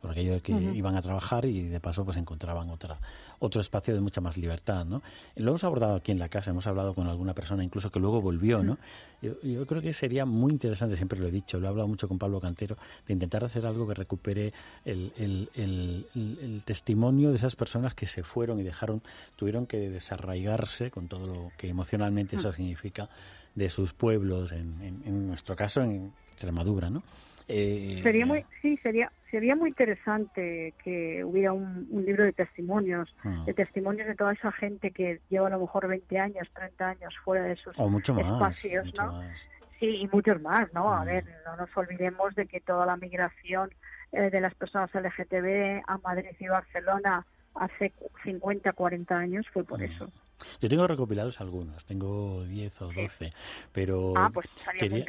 por 0.00 0.10
aquello 0.10 0.34
de 0.34 0.40
que 0.40 0.52
iban 0.52 0.96
a 0.96 1.02
trabajar 1.02 1.44
y 1.44 1.62
de 1.62 1.80
paso 1.80 2.04
pues 2.04 2.16
encontraban 2.16 2.70
otra 2.70 2.98
otro 3.38 3.60
espacio 3.60 3.94
de 3.94 4.00
mucha 4.00 4.20
más 4.20 4.36
libertad, 4.36 4.84
¿no? 4.86 5.02
Lo 5.34 5.50
hemos 5.50 5.64
abordado 5.64 5.96
aquí 5.96 6.12
en 6.12 6.18
la 6.18 6.28
casa, 6.28 6.50
hemos 6.50 6.66
hablado 6.66 6.94
con 6.94 7.06
alguna 7.06 7.34
persona 7.34 7.62
incluso 7.62 7.90
que 7.90 8.00
luego 8.00 8.20
volvió, 8.20 8.62
¿no? 8.62 8.78
Yo, 9.20 9.66
creo 9.66 9.82
que 9.82 9.92
sería 9.92 10.24
muy 10.24 10.52
interesante, 10.52 10.96
siempre 10.96 11.18
lo 11.18 11.26
he 11.26 11.30
dicho, 11.30 11.58
lo 11.58 11.66
he 11.66 11.68
hablado 11.68 11.88
mucho 11.88 12.08
con 12.08 12.18
Pablo 12.18 12.40
Cantero, 12.40 12.76
de 13.06 13.12
intentar 13.12 13.44
hacer 13.44 13.66
algo 13.66 13.86
que 13.86 13.94
recupere 13.94 14.52
el, 14.84 15.12
el, 15.54 16.62
testimonio 16.64 17.30
de 17.30 17.36
esas 17.36 17.56
personas 17.56 17.94
que 17.94 18.06
se 18.06 18.22
fueron 18.22 18.60
y 18.60 18.62
dejaron, 18.62 19.02
tuvieron 19.36 19.66
que 19.66 19.90
desarraigarse 19.90 20.90
con 20.90 21.08
todo 21.08 21.26
lo 21.26 21.52
que 21.56 21.68
emocionalmente 21.68 22.36
eso 22.36 22.52
significa 22.52 23.08
de 23.54 23.68
sus 23.68 23.92
pueblos, 23.92 24.52
en, 24.52 25.02
en 25.04 25.26
nuestro 25.28 25.56
caso 25.56 25.82
en 25.82 26.12
Extremadura, 26.32 26.90
¿no? 26.90 27.02
Eh, 27.48 28.00
sería 28.02 28.26
muy, 28.26 28.44
sí, 28.60 28.76
sería, 28.82 29.10
sería 29.36 29.54
muy 29.54 29.68
interesante 29.68 30.72
que 30.82 31.22
hubiera 31.22 31.52
un, 31.52 31.86
libro 32.06 32.24
de 32.24 32.32
testimonios, 32.32 33.14
ah. 33.22 33.42
de 33.44 33.52
testimonios 33.52 34.08
de 34.08 34.14
toda 34.14 34.32
esa 34.32 34.50
gente 34.50 34.92
que 34.92 35.20
lleva 35.28 35.48
a 35.48 35.50
lo 35.50 35.60
mejor 35.60 35.88
20 35.88 36.18
años, 36.18 36.48
30 36.54 36.88
años 36.88 37.14
fuera 37.22 37.44
de 37.44 37.54
sus 37.56 37.76
espacios, 37.78 38.94
¿no? 38.96 39.22
Sí, 39.78 39.88
y 39.88 40.08
muchos 40.08 40.40
más, 40.40 40.72
¿no? 40.72 40.90
A 40.90 41.02
mm. 41.02 41.04
ver, 41.04 41.24
no 41.44 41.54
nos 41.54 41.76
olvidemos 41.76 42.34
de 42.34 42.46
que 42.46 42.60
toda 42.60 42.86
la 42.86 42.96
migración 42.96 43.68
eh, 44.12 44.30
de 44.30 44.40
las 44.40 44.54
personas 44.54 44.88
LGTB 44.94 45.82
a 45.86 45.98
Madrid 45.98 46.34
y 46.40 46.48
Barcelona 46.48 47.26
hace 47.56 47.92
50, 48.24 48.72
40 48.72 49.18
años 49.18 49.46
fue 49.52 49.64
por 49.64 49.80
mm. 49.80 49.84
eso. 49.84 50.10
Yo 50.60 50.68
tengo 50.68 50.86
recopilados 50.86 51.40
algunos, 51.40 51.84
tengo 51.84 52.44
10 52.44 52.82
o 52.82 52.92
12, 52.92 53.30
pero 53.72 54.12
ah, 54.16 54.30
pues 54.32 54.46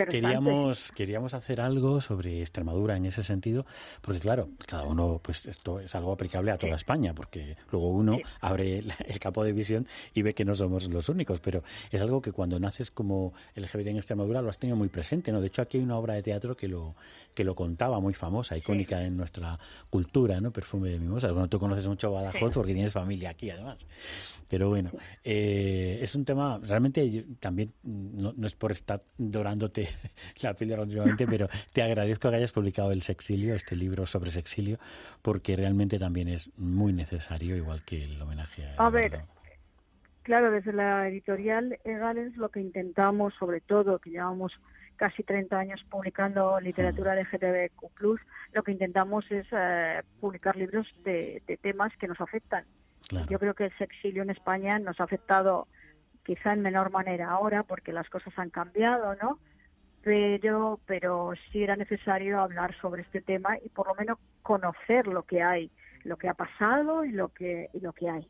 queríamos, 0.10 0.91
queríamos 0.93 1.34
hacer 1.34 1.62
algo 1.62 2.01
sobre 2.01 2.41
Extremadura 2.41 2.96
en 2.96 3.05
ese 3.05 3.24
sentido, 3.24 3.65
porque 4.01 4.19
claro, 4.19 4.50
cada 4.65 4.84
uno, 4.84 5.19
pues 5.22 5.46
esto 5.46 5.79
es 5.79 5.93
algo 5.96 6.12
aplicable 6.12 6.51
a 6.51 6.57
toda 6.57 6.75
España, 6.75 7.13
porque 7.13 7.57
luego 7.72 7.89
uno 7.89 8.17
abre 8.41 8.79
el, 8.79 9.19
capo 9.19 9.43
de 9.43 9.51
visión 9.51 9.88
y 10.13 10.22
ve 10.22 10.34
que 10.34 10.46
no 10.46 10.55
somos 10.55 10.88
los 10.88 11.10
únicos, 11.10 11.39
pero 11.39 11.63
es 11.91 12.01
algo 12.01 12.22
que 12.22 12.31
cuando 12.31 12.60
naces 12.60 12.91
como 12.91 13.34
LGBT 13.55 13.88
en 13.88 13.98
Extremadura 13.98 14.41
lo 14.41 14.50
has 14.50 14.57
tenido 14.57 14.77
muy 14.77 14.89
presente, 14.89 15.31
¿no? 15.31 15.41
De 15.41 15.48
hecho, 15.48 15.62
aquí 15.62 15.77
hay 15.77 15.84
una 15.84 15.98
obra 15.98 16.13
de 16.13 16.24
teatro 16.24 16.55
que 16.55 16.67
lo, 16.67 16.96
que 17.34 17.43
lo 17.43 17.55
contaba, 17.55 18.00
muy 18.00 18.13
famosa, 18.13 18.57
icónica 18.57 19.03
en 19.03 19.17
nuestra 19.17 19.60
cultura, 19.89 20.39
¿no? 20.39 20.51
Perfume 20.51 20.89
de 20.89 21.00
mimosa. 21.00 21.31
Bueno, 21.31 21.48
tú 21.50 21.60
conoces 21.60 21.88
mucho 21.88 22.12
Badajoz 22.12 22.53
porque 22.53 22.74
tienes 22.74 22.93
familia 22.93 23.31
aquí, 23.31 23.50
además. 23.50 23.86
Pero 24.48 24.69
bueno, 24.69 24.91
eh, 25.29 26.00
es 26.01 26.15
un 26.15 26.24
tema, 26.24 26.57
realmente 26.63 27.25
también, 27.41 27.74
no, 27.84 28.34
es 28.48 28.55
por 28.55 28.72
estar 28.72 29.03
dorándote 29.17 29.89
la 30.41 30.53
piel 30.53 30.74
continuamente, 30.77 31.27
pero 31.29 31.50
te 31.74 31.81
agradezco 31.81 32.29
que 32.29 32.38
hayas 32.38 32.53
publicado 32.53 32.93
El 32.93 33.01
Sexilio, 33.01 33.53
este 33.53 33.75
libro 33.75 34.05
sobre 34.05 34.31
sexilio, 34.31 34.77
porque 35.22 35.57
realmente 35.57 36.00
también 36.00 36.29
es 36.29 36.50
muy 36.57 36.93
necesario, 36.93 37.57
igual 37.57 37.84
que 37.84 38.03
el 38.03 38.22
homenaje 38.22 38.67
a... 38.67 38.86
A 38.86 38.89
ver, 38.89 39.19
claro, 40.24 40.50
desde 40.50 40.72
la 40.72 41.10
editorial 41.10 41.77
Egales 41.84 42.38
lo 42.38 42.48
que 42.48 42.62
intentamos, 42.62 43.34
sobre 43.34 43.60
todo, 43.60 44.00
que 44.00 44.12
llevamos 44.12 44.53
casi 44.96 45.24
30 45.24 45.60
años 45.60 45.86
publicando 45.89 46.57
literatura 46.62 47.15
de 47.15 47.24
LGTBQ+, 47.24 48.22
lo 48.53 48.63
que 48.63 48.72
intentamos 48.72 49.29
es 49.29 49.46
eh, 49.51 50.03
publicar 50.22 50.55
libros 50.55 50.88
de, 51.03 51.43
temas 51.62 51.91
que 51.98 52.07
nos 52.07 52.22
afectan. 52.22 52.63
Yo 53.29 53.39
creo 53.39 53.53
que 53.53 53.65
el 53.65 53.77
sexilio 53.77 54.23
en 54.23 54.29
España 54.29 54.79
nos 54.79 54.99
ha 54.99 55.03
afectado 55.03 55.67
quizá 56.23 56.53
en 56.53 56.61
menor 56.61 56.91
manera 56.91 57.31
ahora 57.31 57.63
porque 57.63 57.93
las 57.93 58.09
cosas 58.09 58.33
han 58.37 58.49
cambiado, 58.49 59.15
¿no? 59.15 59.39
Pero, 60.01 60.79
pero 60.85 61.33
sí 61.51 61.63
era 61.63 61.75
necesario 61.75 62.39
hablar 62.41 62.75
sobre 62.79 63.01
este 63.01 63.21
tema 63.21 63.57
y 63.63 63.69
por 63.69 63.87
lo 63.87 63.95
menos 63.95 64.17
conocer 64.41 65.07
lo 65.07 65.23
que 65.23 65.41
hay, 65.41 65.71
lo 66.03 66.17
que 66.17 66.29
ha 66.29 66.33
pasado 66.33 67.05
y 67.05 67.11
lo 67.11 67.29
que, 67.29 67.69
y 67.73 67.79
lo 67.79 67.93
que 67.93 68.09
hay. 68.09 68.27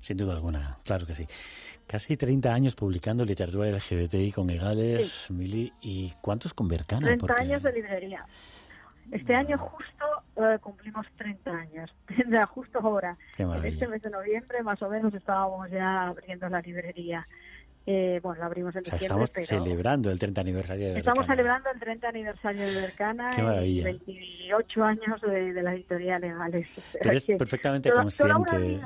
Sin 0.00 0.16
duda 0.16 0.34
alguna, 0.34 0.78
claro 0.84 1.06
que 1.06 1.14
sí. 1.14 1.26
Casi 1.86 2.16
30 2.16 2.52
años 2.52 2.76
publicando 2.76 3.24
literatura 3.24 3.70
LGBTI 3.70 4.32
con 4.32 4.50
Egales, 4.50 5.30
Mili, 5.30 5.72
¿y 5.80 6.12
cuántos 6.20 6.54
con 6.54 6.68
Bercana? 6.68 7.06
30 7.06 7.34
años 7.34 7.62
de 7.62 7.72
librería. 7.72 8.24
Este 9.10 9.34
año 9.34 9.56
justo 9.58 10.04
eh, 10.36 10.58
cumplimos 10.60 11.06
30 11.16 11.50
años, 11.50 11.94
justo 12.50 12.78
ahora. 12.80 13.16
En 13.38 13.64
este 13.64 13.86
mes 13.88 14.02
de 14.02 14.10
noviembre 14.10 14.62
más 14.62 14.80
o 14.82 14.88
menos 14.88 15.14
estábamos 15.14 15.70
ya 15.70 16.08
abriendo 16.08 16.48
la 16.48 16.60
librería. 16.60 17.26
Eh, 17.88 18.18
bueno, 18.20 18.40
la 18.40 18.46
abrimos 18.46 18.74
en 18.74 18.82
diciembre. 18.82 19.04
estamos 19.04 19.30
celebrando 19.30 20.10
el 20.10 20.18
30 20.18 20.40
aniversario 20.40 20.92
de 20.92 20.98
Estamos 20.98 21.24
celebrando 21.24 21.70
el 21.70 21.78
30 21.78 22.08
aniversario 22.08 22.66
de 22.66 22.80
Bercana 22.80 23.30
y 23.64 23.80
28 23.80 24.84
años 24.84 25.20
de, 25.20 25.62
la 25.62 25.72
editorial 25.72 26.20
Legales. 26.20 26.66
Eres 27.00 27.24
perfectamente 27.26 27.92
consciente. 27.92 28.80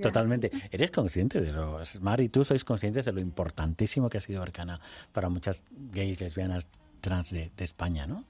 Totalmente. 0.00 0.52
Eres 0.70 0.92
consciente 0.92 1.40
de 1.40 1.50
los. 1.50 2.00
Mari, 2.00 2.28
tú 2.28 2.44
sois 2.44 2.64
conscientes 2.64 3.04
de 3.04 3.12
lo 3.12 3.20
importantísimo 3.20 4.08
que 4.08 4.18
ha 4.18 4.20
sido 4.20 4.40
Bercana 4.40 4.78
para 5.12 5.28
muchas 5.28 5.64
gays, 5.72 6.20
lesbianas, 6.20 6.68
trans 7.00 7.32
de, 7.32 7.50
de 7.56 7.64
España, 7.64 8.06
¿no? 8.06 8.24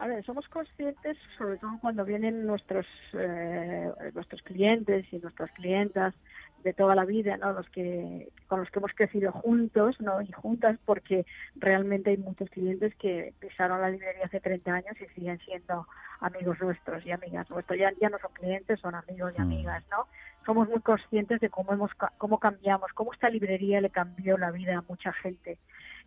A 0.00 0.06
ver, 0.06 0.24
somos 0.24 0.48
conscientes, 0.48 1.16
sobre 1.36 1.58
todo 1.58 1.72
cuando 1.80 2.04
vienen 2.04 2.46
nuestros 2.46 2.86
eh, 3.14 3.90
nuestros 4.14 4.42
clientes 4.42 5.04
y 5.12 5.18
nuestras 5.18 5.50
clientas 5.52 6.14
de 6.62 6.72
toda 6.72 6.94
la 6.94 7.04
vida, 7.04 7.36
¿no? 7.36 7.52
Los 7.52 7.68
que 7.70 8.28
con 8.46 8.60
los 8.60 8.70
que 8.70 8.78
hemos 8.78 8.92
crecido 8.94 9.32
juntos, 9.32 10.00
¿no? 10.00 10.22
Y 10.22 10.30
juntas, 10.30 10.78
porque 10.84 11.26
realmente 11.56 12.10
hay 12.10 12.16
muchos 12.16 12.48
clientes 12.50 12.94
que 12.94 13.34
pisaron 13.40 13.80
la 13.80 13.90
librería 13.90 14.26
hace 14.26 14.38
30 14.38 14.72
años 14.72 15.00
y 15.00 15.06
siguen 15.14 15.40
siendo 15.40 15.88
amigos 16.20 16.60
nuestros 16.60 17.04
y 17.04 17.10
amigas 17.10 17.50
nuestras. 17.50 17.78
Ya, 17.78 17.92
ya 18.00 18.08
no 18.08 18.18
son 18.20 18.32
clientes, 18.34 18.78
son 18.78 18.94
amigos 18.94 19.32
y 19.36 19.40
mm. 19.40 19.44
amigas, 19.44 19.84
¿no? 19.90 20.06
Somos 20.46 20.68
muy 20.68 20.80
conscientes 20.80 21.40
de 21.40 21.50
cómo 21.50 21.72
hemos 21.72 21.90
cómo 22.18 22.38
cambiamos, 22.38 22.92
cómo 22.92 23.12
esta 23.12 23.30
librería 23.30 23.80
le 23.80 23.90
cambió 23.90 24.38
la 24.38 24.52
vida 24.52 24.78
a 24.78 24.84
mucha 24.88 25.12
gente. 25.12 25.58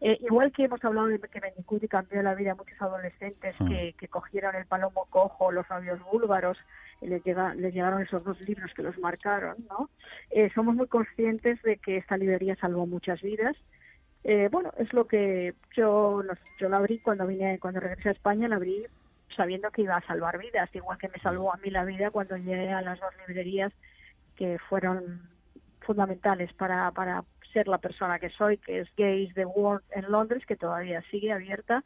Eh, 0.03 0.17
igual 0.21 0.51
que 0.51 0.63
hemos 0.63 0.83
hablado 0.83 1.07
de 1.07 1.19
que 1.19 1.39
Bendicuti 1.39 1.87
cambió 1.87 2.23
la 2.23 2.33
vida 2.33 2.53
a 2.53 2.55
muchos 2.55 2.81
adolescentes 2.81 3.55
mm. 3.59 3.67
que, 3.67 3.93
que 3.93 4.07
cogieron 4.07 4.55
el 4.55 4.65
palomo 4.65 5.05
cojo, 5.11 5.51
los 5.51 5.69
labios 5.69 5.99
búlgaros, 6.11 6.57
les, 7.01 7.23
llega, 7.23 7.53
les 7.53 7.71
llegaron 7.71 8.01
esos 8.01 8.23
dos 8.23 8.39
libros 8.47 8.73
que 8.73 8.81
los 8.81 8.97
marcaron, 8.97 9.57
¿no? 9.69 9.89
Eh, 10.31 10.49
somos 10.55 10.75
muy 10.75 10.87
conscientes 10.87 11.61
de 11.61 11.77
que 11.77 11.97
esta 11.97 12.17
librería 12.17 12.55
salvó 12.55 12.87
muchas 12.87 13.21
vidas. 13.21 13.55
Eh, 14.23 14.49
bueno, 14.51 14.71
es 14.77 14.91
lo 14.93 15.05
que 15.07 15.53
yo, 15.75 16.23
yo 16.59 16.69
la 16.69 16.77
abrí 16.77 16.99
cuando 16.99 17.27
vine, 17.27 17.59
cuando 17.59 17.79
regresé 17.79 18.09
a 18.09 18.13
España, 18.13 18.47
la 18.47 18.55
abrí 18.55 18.85
sabiendo 19.35 19.71
que 19.71 19.83
iba 19.83 19.95
a 19.95 20.05
salvar 20.05 20.39
vidas, 20.39 20.69
igual 20.73 20.97
que 20.97 21.09
me 21.09 21.19
salvó 21.19 21.53
a 21.53 21.57
mí 21.57 21.69
la 21.69 21.85
vida 21.85 22.11
cuando 22.11 22.37
llegué 22.37 22.71
a 22.71 22.81
las 22.81 22.99
dos 22.99 23.13
librerías 23.27 23.71
que 24.35 24.57
fueron 24.67 25.21
fundamentales 25.79 26.51
para, 26.53 26.91
para 26.91 27.23
ser 27.51 27.67
la 27.67 27.77
persona 27.77 28.19
que 28.19 28.29
soy, 28.29 28.57
que 28.57 28.79
es 28.79 28.89
Gays 28.97 29.33
the 29.33 29.45
World 29.45 29.83
en 29.91 30.11
Londres, 30.11 30.45
que 30.45 30.55
todavía 30.55 31.03
sigue 31.11 31.31
abierta, 31.31 31.83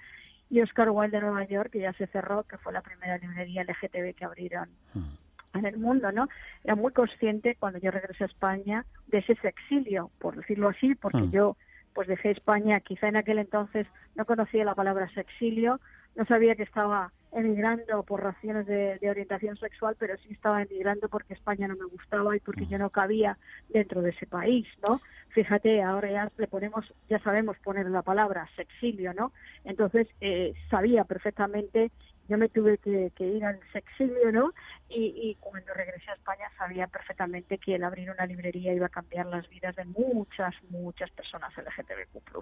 y 0.49 0.61
Oscar 0.61 0.89
Wilde 0.89 1.17
de 1.17 1.21
Nueva 1.21 1.45
York, 1.45 1.71
que 1.71 1.79
ya 1.79 1.93
se 1.93 2.07
cerró, 2.07 2.43
que 2.43 2.57
fue 2.57 2.71
la 2.73 2.81
primera 2.81 3.17
librería 3.17 3.63
LGTB 3.63 4.15
que 4.15 4.25
abrieron 4.25 4.69
hmm. 4.93 5.57
en 5.57 5.65
el 5.65 5.77
mundo, 5.77 6.11
¿no? 6.11 6.27
Era 6.63 6.75
muy 6.75 6.91
consciente 6.91 7.55
cuando 7.59 7.79
yo 7.79 7.91
regresé 7.91 8.25
a 8.25 8.27
España 8.27 8.85
de 9.07 9.19
ese 9.19 9.35
exilio, 9.43 10.11
por 10.19 10.35
decirlo 10.35 10.69
así, 10.69 10.95
porque 10.95 11.21
hmm. 11.21 11.31
yo 11.31 11.57
pues 11.93 12.07
dejé 12.09 12.31
España, 12.31 12.81
quizá 12.81 13.07
en 13.07 13.15
aquel 13.15 13.39
entonces 13.39 13.87
no 14.15 14.25
conocía 14.25 14.65
la 14.65 14.75
palabra 14.75 15.09
sexilio, 15.13 15.79
no 16.15 16.25
sabía 16.25 16.55
que 16.55 16.63
estaba 16.63 17.13
emigrando 17.35 18.01
por 18.03 18.23
razones 18.23 18.65
de, 18.65 18.97
orientación 19.09 19.57
sexual, 19.57 19.95
pero 19.99 20.17
sí 20.17 20.29
estaba 20.31 20.61
emigrando 20.61 21.09
porque 21.09 21.33
España 21.33 21.67
no 21.67 21.75
me 21.75 21.85
gustaba 21.85 22.35
y 22.35 22.39
porque 22.39 22.65
yo 22.65 22.77
no 22.77 22.89
cabía 22.89 23.37
dentro 23.69 24.01
de 24.01 24.11
ese 24.11 24.25
país, 24.25 24.65
¿no? 24.87 25.01
Fíjate, 25.29 25.83
ahora 25.83 26.09
ya 26.09 26.31
le 26.37 26.47
ponemos, 26.47 26.85
ya 27.09 27.19
sabemos 27.19 27.57
poner 27.59 27.87
la 27.87 28.01
palabra 28.01 28.49
sexilio, 28.55 29.13
¿no? 29.13 29.33
Entonces 29.65 30.07
eh, 30.21 30.53
sabía 30.69 31.03
perfectamente, 31.03 31.91
yo 32.29 32.37
me 32.37 32.47
tuve 32.47 32.77
que, 32.77 33.11
ir 33.19 33.43
al 33.43 33.59
sexilio, 33.73 34.31
¿no? 34.31 34.53
Y, 34.89 35.13
y, 35.15 35.35
cuando 35.41 35.73
regresé 35.73 36.09
a 36.11 36.15
España 36.15 36.45
sabía 36.57 36.87
perfectamente 36.87 37.57
que 37.57 37.75
el 37.75 37.83
abrir 37.83 38.09
una 38.09 38.25
librería 38.25 38.73
iba 38.73 38.85
a 38.85 38.89
cambiar 38.89 39.25
las 39.25 39.47
vidas 39.49 39.75
de 39.75 39.83
muchas, 39.85 40.55
muchas 40.69 41.11
personas 41.11 41.51
LGTBQ+. 41.57 42.41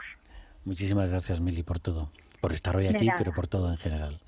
Muchísimas 0.66 1.10
gracias, 1.10 1.42
Mili, 1.42 1.64
por 1.64 1.80
todo, 1.80 2.12
por 2.40 2.54
estar 2.54 2.76
hoy 2.76 2.88
aquí, 2.88 3.10
pero 3.18 3.34
por 3.34 3.48
todo 3.48 3.72
en 3.72 3.78
general 3.78 4.20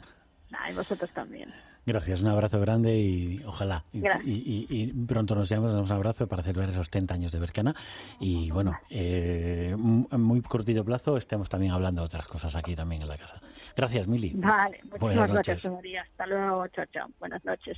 y 0.70 0.74
vosotros 0.74 1.10
también. 1.14 1.54
Gracias, 1.86 2.24
un 2.24 2.30
abrazo 2.30 2.60
grande 2.60 2.98
y 2.98 3.44
ojalá. 3.46 3.84
Y, 3.94 4.92
pronto 5.06 5.36
nos 5.36 5.48
llevamos 5.48 5.74
un 5.74 5.92
abrazo 5.96 6.28
para 6.28 6.42
celebrar 6.42 6.70
esos 6.70 6.90
30 6.90 7.14
años 7.14 7.32
de 7.32 7.40
Bercana. 7.40 7.76
Y 8.20 8.50
bueno, 8.50 8.80
eh, 8.90 9.76
muy 9.78 10.42
cortito 10.42 10.84
plazo 10.84 11.16
estemos 11.16 11.48
también 11.48 11.74
hablando 11.74 12.02
de 12.02 12.06
otras 12.08 12.28
cosas 12.28 12.56
aquí 12.56 12.76
también 12.76 13.04
en 13.04 13.08
la 13.08 13.18
casa. 13.18 13.40
Gracias, 13.76 14.08
Mili. 14.08 14.34
Vale, 14.36 14.80
Buenas 15.00 15.32
gracias, 15.32 15.72
María. 15.72 16.02
Hasta 16.02 16.26
luego, 16.26 16.68
chao, 16.70 16.86
chao. 16.92 17.08
Buenas 17.20 17.46
noches. 17.46 17.78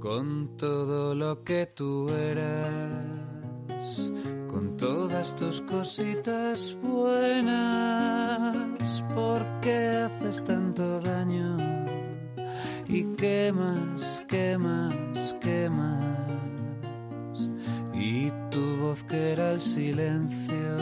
Con 0.00 0.56
todo 0.56 1.14
lo 1.14 1.44
que 1.44 1.66
tú 1.66 2.08
con 4.48 4.76
todas 4.76 5.34
tus 5.36 5.60
cositas 5.62 6.76
buenas, 6.82 8.54
¿por 9.14 9.42
qué 9.60 10.06
haces 10.06 10.42
tanto 10.44 11.00
daño? 11.00 11.56
¿Y 12.88 13.04
más, 13.52 14.26
qué 15.40 15.70
más? 15.70 17.46
Y 17.94 18.32
tu 18.50 18.76
voz 18.78 19.04
que 19.04 19.32
era 19.32 19.52
el 19.52 19.60
silencio, 19.60 20.76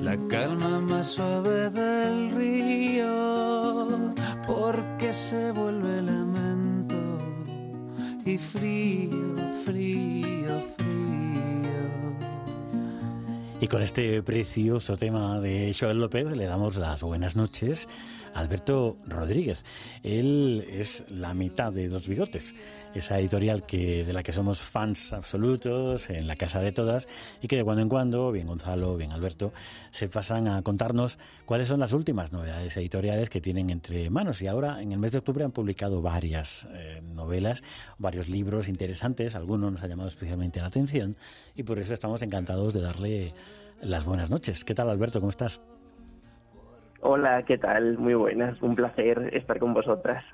la 0.00 0.16
calma 0.28 0.80
más 0.80 1.08
suave 1.08 1.68
del 1.70 2.30
río, 2.30 4.14
porque 4.46 5.12
se 5.12 5.52
vuelve 5.52 6.02
lamento 6.02 6.96
y 8.24 8.38
frío, 8.38 9.52
frío, 9.64 10.60
frío. 10.76 11.15
Y 13.66 13.68
con 13.68 13.82
este 13.82 14.22
precioso 14.22 14.96
tema 14.96 15.40
de 15.40 15.74
Joel 15.76 15.98
López 15.98 16.24
le 16.36 16.44
damos 16.44 16.76
las 16.76 17.02
buenas 17.02 17.34
noches 17.34 17.88
a 18.32 18.38
Alberto 18.38 18.96
Rodríguez. 19.08 19.64
Él 20.04 20.64
es 20.70 21.02
la 21.08 21.34
mitad 21.34 21.72
de 21.72 21.88
dos 21.88 22.06
bigotes. 22.06 22.54
Esa 22.98 23.18
editorial 23.18 23.64
que 23.66 24.04
de 24.04 24.12
la 24.12 24.22
que 24.22 24.32
somos 24.32 24.60
fans 24.60 25.12
absolutos 25.12 26.10
en 26.10 26.26
la 26.26 26.36
casa 26.36 26.60
de 26.60 26.72
todas 26.72 27.08
y 27.42 27.48
que 27.48 27.56
de 27.56 27.64
cuando 27.64 27.82
en 27.82 27.88
cuando, 27.88 28.32
bien 28.32 28.46
Gonzalo, 28.46 28.96
bien 28.96 29.12
Alberto, 29.12 29.52
se 29.90 30.08
pasan 30.08 30.48
a 30.48 30.62
contarnos 30.62 31.18
cuáles 31.44 31.68
son 31.68 31.80
las 31.80 31.92
últimas 31.92 32.32
novedades 32.32 32.76
editoriales 32.76 33.30
que 33.30 33.40
tienen 33.40 33.70
entre 33.70 34.08
manos. 34.10 34.42
Y 34.42 34.46
ahora, 34.46 34.80
en 34.82 34.92
el 34.92 34.98
mes 34.98 35.12
de 35.12 35.18
octubre, 35.18 35.44
han 35.44 35.52
publicado 35.52 36.02
varias 36.02 36.66
eh, 36.72 37.02
novelas, 37.02 37.62
varios 37.98 38.28
libros 38.28 38.68
interesantes, 38.68 39.34
algunos 39.34 39.72
nos 39.72 39.82
ha 39.82 39.86
llamado 39.86 40.08
especialmente 40.08 40.60
la 40.60 40.66
atención 40.66 41.16
y 41.54 41.62
por 41.62 41.78
eso 41.78 41.94
estamos 41.94 42.22
encantados 42.22 42.72
de 42.72 42.80
darle 42.80 43.34
las 43.80 44.04
buenas 44.04 44.30
noches. 44.30 44.64
¿Qué 44.64 44.74
tal, 44.74 44.88
Alberto? 44.88 45.20
¿Cómo 45.20 45.30
estás? 45.30 45.60
Hola, 47.08 47.44
¿qué 47.44 47.56
tal? 47.56 47.98
Muy 47.98 48.14
buenas, 48.14 48.60
un 48.60 48.74
placer 48.74 49.30
estar 49.32 49.60
con 49.60 49.72
vosotras. 49.72 50.24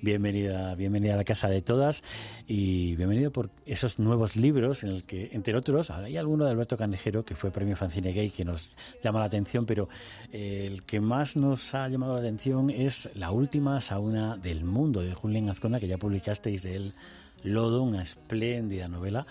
Bienvenida, 0.00 0.76
bienvenida 0.76 1.14
a 1.14 1.16
la 1.16 1.24
casa 1.24 1.48
de 1.48 1.60
todas 1.60 2.04
y 2.46 2.94
bienvenido 2.94 3.32
por 3.32 3.50
esos 3.66 3.98
nuevos 3.98 4.36
libros 4.36 4.84
en 4.84 4.90
el 4.90 5.04
que, 5.04 5.30
entre 5.32 5.56
otros, 5.56 5.90
hay 5.90 6.16
alguno 6.16 6.44
de 6.44 6.52
Alberto 6.52 6.76
Canejero 6.76 7.24
que 7.24 7.34
fue 7.34 7.50
premio 7.50 7.74
Fancine 7.74 8.12
Gay 8.12 8.30
que 8.30 8.44
nos 8.44 8.76
llama 9.02 9.18
la 9.18 9.24
atención, 9.24 9.66
pero 9.66 9.88
eh, 10.32 10.68
el 10.70 10.84
que 10.84 11.00
más 11.00 11.34
nos 11.34 11.74
ha 11.74 11.88
llamado 11.88 12.14
la 12.14 12.20
atención 12.20 12.70
es 12.70 13.10
La 13.16 13.32
última 13.32 13.80
sauna 13.80 14.36
del 14.36 14.62
mundo 14.62 15.00
de 15.00 15.12
Julián 15.14 15.48
Azcona, 15.48 15.80
que 15.80 15.88
ya 15.88 15.98
publicasteis 15.98 16.62
de 16.62 16.76
él 16.76 16.94
Lodo, 17.42 17.82
una 17.82 18.02
espléndida 18.02 18.86
novela, 18.86 19.26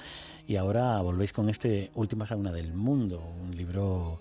y 0.46 0.58
ahora 0.58 1.00
volvéis 1.00 1.32
con 1.32 1.48
este 1.48 1.92
Última 1.96 2.26
sauna 2.26 2.52
del 2.52 2.74
mundo, 2.74 3.24
un 3.42 3.56
libro 3.56 4.20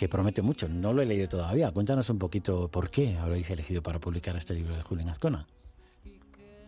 que 0.00 0.08
promete 0.08 0.40
mucho. 0.40 0.66
No 0.66 0.94
lo 0.94 1.02
he 1.02 1.04
leído 1.04 1.28
todavía. 1.28 1.70
Cuéntanos 1.72 2.08
un 2.08 2.18
poquito 2.18 2.68
por 2.68 2.88
qué 2.88 3.18
habéis 3.18 3.50
elegido 3.50 3.82
para 3.82 3.98
publicar 3.98 4.34
este 4.34 4.54
libro 4.54 4.74
de 4.74 4.80
Julián 4.80 5.10
Azcona. 5.10 5.44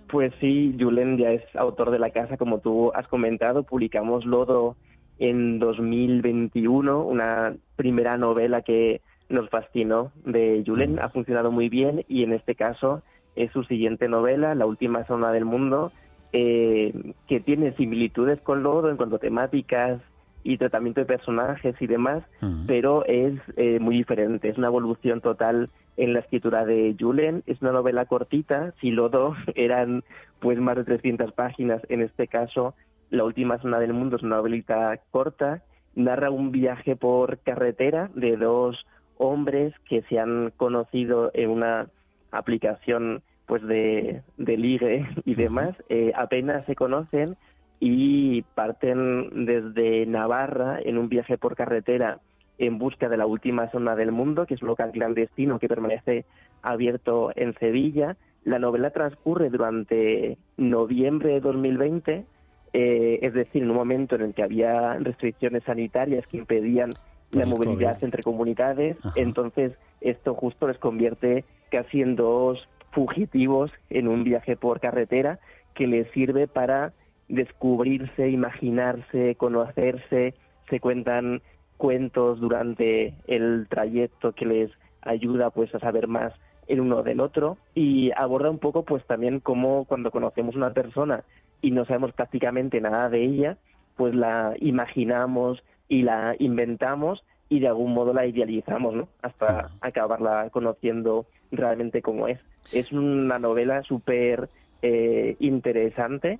Pues 0.08 0.34
sí, 0.38 0.76
Julen 0.78 1.16
ya 1.16 1.30
es 1.30 1.42
autor 1.56 1.90
de 1.90 1.98
la 1.98 2.10
casa, 2.10 2.36
como 2.36 2.58
tú 2.58 2.92
has 2.94 3.08
comentado. 3.08 3.62
Publicamos 3.62 4.26
Lodo 4.26 4.76
en 5.18 5.58
2021, 5.58 7.02
una 7.02 7.54
primera 7.74 8.18
novela 8.18 8.60
que 8.60 9.00
nos 9.30 9.48
fascinó 9.48 10.12
de 10.26 10.62
Julen. 10.66 10.96
Mm. 10.96 10.98
Ha 10.98 11.08
funcionado 11.08 11.50
muy 11.50 11.70
bien 11.70 12.04
y 12.08 12.24
en 12.24 12.34
este 12.34 12.54
caso 12.54 13.02
es 13.34 13.50
su 13.52 13.64
siguiente 13.64 14.08
novela, 14.08 14.54
La 14.54 14.66
última 14.66 15.06
zona 15.06 15.32
del 15.32 15.46
mundo, 15.46 15.90
eh, 16.34 16.92
que 17.26 17.40
tiene 17.40 17.72
similitudes 17.76 18.42
con 18.42 18.62
Lodo 18.62 18.90
en 18.90 18.98
cuanto 18.98 19.16
a 19.16 19.20
temáticas, 19.20 20.02
y 20.44 20.58
tratamiento 20.58 21.00
de 21.00 21.06
personajes 21.06 21.74
y 21.80 21.86
demás, 21.86 22.22
pero 22.66 23.04
es 23.06 23.34
eh, 23.56 23.78
muy 23.80 23.96
diferente. 23.96 24.48
Es 24.48 24.58
una 24.58 24.66
evolución 24.68 25.20
total 25.20 25.70
en 25.96 26.12
la 26.12 26.20
escritura 26.20 26.64
de 26.64 26.96
Julen. 26.98 27.42
Es 27.46 27.62
una 27.62 27.72
novela 27.72 28.06
cortita. 28.06 28.74
Si 28.80 28.90
Lodo 28.90 29.36
eran 29.54 30.02
pues 30.40 30.58
más 30.58 30.76
de 30.76 30.84
300 30.84 31.32
páginas, 31.32 31.82
en 31.88 32.02
este 32.02 32.26
caso 32.26 32.74
La 33.10 33.24
última 33.24 33.58
zona 33.58 33.78
del 33.78 33.92
mundo 33.92 34.16
es 34.16 34.22
una 34.22 34.36
novelita 34.36 34.98
corta. 35.10 35.62
Narra 35.94 36.30
un 36.30 36.50
viaje 36.50 36.96
por 36.96 37.38
carretera 37.38 38.10
de 38.14 38.36
dos 38.36 38.86
hombres 39.18 39.74
que 39.88 40.02
se 40.02 40.18
han 40.18 40.52
conocido 40.56 41.30
en 41.34 41.50
una 41.50 41.88
aplicación 42.30 43.22
pues 43.46 43.62
de, 43.62 44.22
de 44.38 44.56
ligue 44.56 45.06
y 45.24 45.34
demás. 45.34 45.76
Eh, 45.90 46.12
apenas 46.16 46.64
se 46.64 46.74
conocen 46.74 47.36
y 47.84 48.42
parten 48.54 49.44
desde 49.44 50.06
Navarra 50.06 50.78
en 50.80 50.98
un 50.98 51.08
viaje 51.08 51.36
por 51.36 51.56
carretera 51.56 52.20
en 52.58 52.78
busca 52.78 53.08
de 53.08 53.16
la 53.16 53.26
última 53.26 53.72
zona 53.72 53.96
del 53.96 54.12
mundo, 54.12 54.46
que 54.46 54.54
es 54.54 54.62
un 54.62 54.68
local 54.68 54.92
clandestino 54.92 55.58
que 55.58 55.66
permanece 55.66 56.24
abierto 56.62 57.32
en 57.34 57.54
Sevilla. 57.54 58.16
La 58.44 58.60
novela 58.60 58.90
transcurre 58.90 59.50
durante 59.50 60.38
noviembre 60.56 61.32
de 61.32 61.40
2020, 61.40 62.24
eh, 62.72 63.18
es 63.20 63.34
decir, 63.34 63.64
en 63.64 63.70
un 63.70 63.76
momento 63.76 64.14
en 64.14 64.22
el 64.22 64.34
que 64.34 64.44
había 64.44 64.94
restricciones 65.00 65.64
sanitarias 65.64 66.24
que 66.28 66.36
impedían 66.36 66.90
la 67.32 67.46
movilidad 67.46 67.98
entre 68.04 68.22
comunidades. 68.22 68.96
Entonces, 69.16 69.72
esto 70.00 70.34
justo 70.34 70.68
les 70.68 70.78
convierte 70.78 71.44
casi 71.68 72.00
en 72.00 72.14
dos 72.14 72.68
fugitivos 72.92 73.72
en 73.90 74.06
un 74.06 74.22
viaje 74.22 74.54
por 74.54 74.78
carretera 74.78 75.40
que 75.74 75.88
les 75.88 76.08
sirve 76.12 76.46
para 76.46 76.92
descubrirse, 77.32 78.28
imaginarse, 78.28 79.34
conocerse, 79.36 80.34
se 80.68 80.80
cuentan 80.80 81.40
cuentos 81.78 82.38
durante 82.40 83.14
el 83.26 83.66
trayecto 83.70 84.32
que 84.32 84.44
les 84.44 84.70
ayuda 85.00 85.48
pues 85.48 85.74
a 85.74 85.80
saber 85.80 86.08
más 86.08 86.34
el 86.68 86.80
uno 86.80 87.02
del 87.02 87.20
otro 87.20 87.56
y 87.74 88.10
aborda 88.16 88.50
un 88.50 88.58
poco 88.58 88.84
pues 88.84 89.04
también 89.06 89.40
cómo 89.40 89.86
cuando 89.86 90.10
conocemos 90.10 90.56
una 90.56 90.74
persona 90.74 91.24
y 91.62 91.70
no 91.70 91.86
sabemos 91.86 92.12
prácticamente 92.12 92.82
nada 92.82 93.08
de 93.08 93.24
ella, 93.24 93.56
pues 93.96 94.14
la 94.14 94.54
imaginamos 94.60 95.64
y 95.88 96.02
la 96.02 96.36
inventamos 96.38 97.24
y 97.48 97.60
de 97.60 97.68
algún 97.68 97.94
modo 97.94 98.12
la 98.12 98.26
idealizamos, 98.26 98.94
¿no? 98.94 99.08
Hasta 99.22 99.70
acabarla 99.80 100.50
conociendo 100.50 101.24
realmente 101.50 102.02
como 102.02 102.28
es. 102.28 102.38
Es 102.72 102.92
una 102.92 103.38
novela 103.38 103.82
súper 103.84 104.50
eh, 104.82 105.36
interesante 105.38 106.38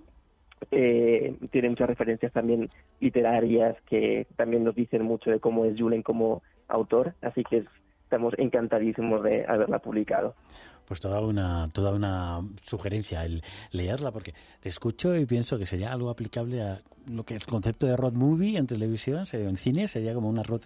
eh, 0.70 1.34
tiene 1.50 1.70
muchas 1.70 1.88
referencias 1.88 2.32
también 2.32 2.68
literarias 3.00 3.76
que 3.88 4.26
también 4.36 4.64
nos 4.64 4.74
dicen 4.74 5.02
mucho 5.02 5.30
de 5.30 5.40
cómo 5.40 5.64
es 5.64 5.78
Julen 5.78 6.02
como 6.02 6.42
autor, 6.68 7.14
así 7.22 7.44
que 7.44 7.64
estamos 8.04 8.34
encantadísimos 8.38 9.22
de 9.22 9.44
haberla 9.48 9.78
publicado. 9.78 10.34
Pues 10.86 11.00
toda 11.00 11.20
una, 11.20 11.68
toda 11.72 11.92
una 11.92 12.40
sugerencia 12.64 13.24
el 13.24 13.42
leerla, 13.70 14.10
porque 14.10 14.34
te 14.60 14.68
escucho 14.68 15.16
y 15.16 15.24
pienso 15.24 15.56
que 15.56 15.64
sería 15.64 15.92
algo 15.92 16.10
aplicable 16.10 16.60
a 16.62 16.82
lo 17.06 17.24
que 17.24 17.34
el 17.34 17.46
concepto 17.46 17.86
de 17.86 17.96
road 17.96 18.12
movie 18.12 18.58
en 18.58 18.66
televisión, 18.66 19.24
en 19.32 19.56
cine, 19.56 19.88
sería 19.88 20.12
como 20.12 20.28
una 20.28 20.42
road, 20.42 20.62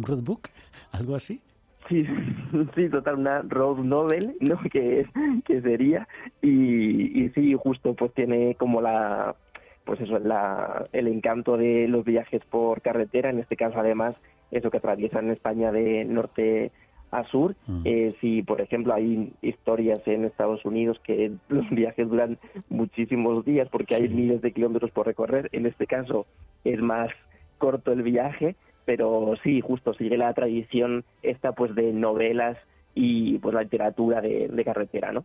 road 0.00 0.22
book, 0.22 0.48
algo 0.92 1.14
así. 1.14 1.42
Sí, 1.88 2.04
sí, 2.74 2.88
total, 2.88 3.16
una 3.16 3.42
road 3.42 3.78
novel, 3.78 4.36
¿no? 4.40 4.58
Que, 4.70 5.06
que 5.44 5.60
sería. 5.62 6.08
Y, 6.42 7.24
y 7.24 7.28
sí, 7.30 7.54
justo, 7.54 7.94
pues 7.94 8.12
tiene 8.14 8.54
como 8.56 8.80
la, 8.80 9.36
pues 9.84 10.00
eso, 10.00 10.18
la, 10.18 10.86
el 10.92 11.06
encanto 11.08 11.56
de 11.56 11.88
los 11.88 12.04
viajes 12.04 12.42
por 12.50 12.82
carretera, 12.82 13.30
en 13.30 13.38
este 13.38 13.56
caso 13.56 13.78
además, 13.78 14.16
eso 14.50 14.70
que 14.70 14.78
atraviesan 14.78 15.30
España 15.30 15.72
de 15.72 16.04
norte 16.04 16.72
a 17.10 17.24
sur. 17.24 17.54
Mm. 17.66 17.82
Eh, 17.84 18.14
si, 18.20 18.42
por 18.42 18.60
ejemplo, 18.60 18.92
hay 18.94 19.32
historias 19.42 20.00
en 20.06 20.24
Estados 20.24 20.64
Unidos 20.64 21.00
que 21.04 21.32
los 21.48 21.68
viajes 21.70 22.08
duran 22.08 22.38
muchísimos 22.68 23.44
días 23.44 23.68
porque 23.70 23.94
hay 23.94 24.08
miles 24.08 24.42
de 24.42 24.52
kilómetros 24.52 24.90
por 24.90 25.06
recorrer, 25.06 25.48
en 25.52 25.66
este 25.66 25.86
caso 25.86 26.26
es 26.64 26.80
más 26.80 27.10
corto 27.58 27.92
el 27.92 28.02
viaje, 28.02 28.56
pero 28.86 29.34
sí, 29.42 29.60
justo 29.60 29.92
sigue 29.92 30.16
la 30.16 30.32
tradición 30.32 31.04
esta 31.22 31.52
pues 31.52 31.74
de 31.74 31.92
novelas 31.92 32.56
y 32.94 33.36
pues 33.38 33.54
la 33.54 33.62
literatura 33.62 34.22
de, 34.22 34.62
carretera, 34.64 35.12
¿no? 35.12 35.24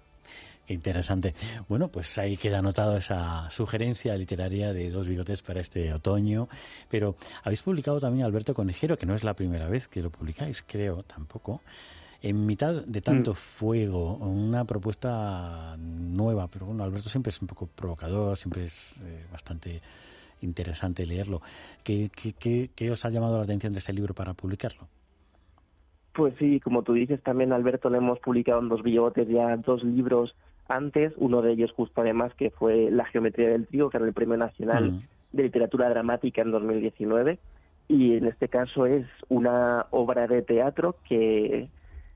Qué 0.65 0.74
interesante. 0.74 1.34
Bueno, 1.69 1.88
pues 1.88 2.17
ahí 2.17 2.38
queda 2.38 2.60
anotado 2.60 2.97
esa 2.97 3.50
sugerencia 3.50 4.15
literaria 4.15 4.74
de 4.74 4.89
dos 4.89 5.08
bigotes 5.08 5.41
para 5.41 5.62
este 5.62 5.93
otoño. 5.93 6.47
Pero 6.89 7.15
habéis 7.43 7.62
publicado 7.63 8.00
también 8.00 8.26
Alberto 8.26 8.54
Conejero, 8.54 8.97
que 8.97 9.06
no 9.06 9.13
es 9.13 9.24
la 9.24 9.34
primera 9.34 9.67
vez 9.67 9.88
que 9.88 10.02
lo 10.02 10.10
publicáis, 10.10 10.63
creo, 10.67 11.04
tampoco. 11.04 11.62
En 12.21 12.45
mitad 12.45 12.84
de 12.86 13.02
tanto 13.02 13.32
mm. 13.32 13.36
fuego, 13.36 14.15
una 14.17 14.65
propuesta 14.65 15.76
nueva, 15.78 16.47
pero 16.47 16.67
bueno, 16.67 16.84
Alberto 16.84 17.10
siempre 17.10 17.32
es 17.32 17.41
un 17.41 17.47
poco 17.47 17.67
provocador, 17.67 18.38
siempre 18.38 18.65
es 18.65 18.95
eh, 19.04 19.26
bastante 19.32 19.82
interesante 20.41 21.06
leerlo. 21.06 21.41
¿Qué, 21.84 22.10
qué, 22.13 22.91
os 22.91 23.06
ha 23.06 23.10
llamado 23.10 23.38
la 23.38 23.43
atención 23.43 23.73
de 23.73 23.80
este 23.80 23.93
libro 23.93 24.13
para 24.13 24.34
publicarlo? 24.34 24.88
Pues 26.13 26.34
sí, 26.39 26.60
como 26.60 26.84
tú 26.84 26.93
dices, 26.93 27.21
también 27.23 27.54
Alberto 27.54 27.89
le 27.89 27.97
hemos 27.97 28.19
publicado 28.19 28.60
en 28.60 28.69
dos 28.69 28.84
bigotes 28.84 29.27
ya 29.27 29.56
dos 29.58 29.84
libros 29.84 30.36
antes, 30.67 31.13
uno 31.17 31.41
de 31.41 31.54
ellos 31.54 31.71
justo 31.71 32.01
además 32.01 32.34
que 32.36 32.49
fue 32.49 32.91
La 32.91 33.06
geometría 33.06 33.49
del 33.49 33.67
trigo, 33.67 33.89
que 33.89 33.97
era 33.97 34.06
el 34.06 34.13
Premio 34.13 34.38
Nacional 34.38 34.91
mm. 34.91 35.01
de 35.34 35.43
Literatura 35.43 35.89
Dramática 35.89 36.41
en 36.41 36.51
2019, 36.51 37.39
y 37.88 38.15
en 38.17 38.27
este 38.27 38.47
caso 38.47 38.86
es 38.86 39.06
una 39.30 39.88
obra 39.91 40.27
de 40.27 40.41
teatro 40.41 40.95
que 41.08 41.69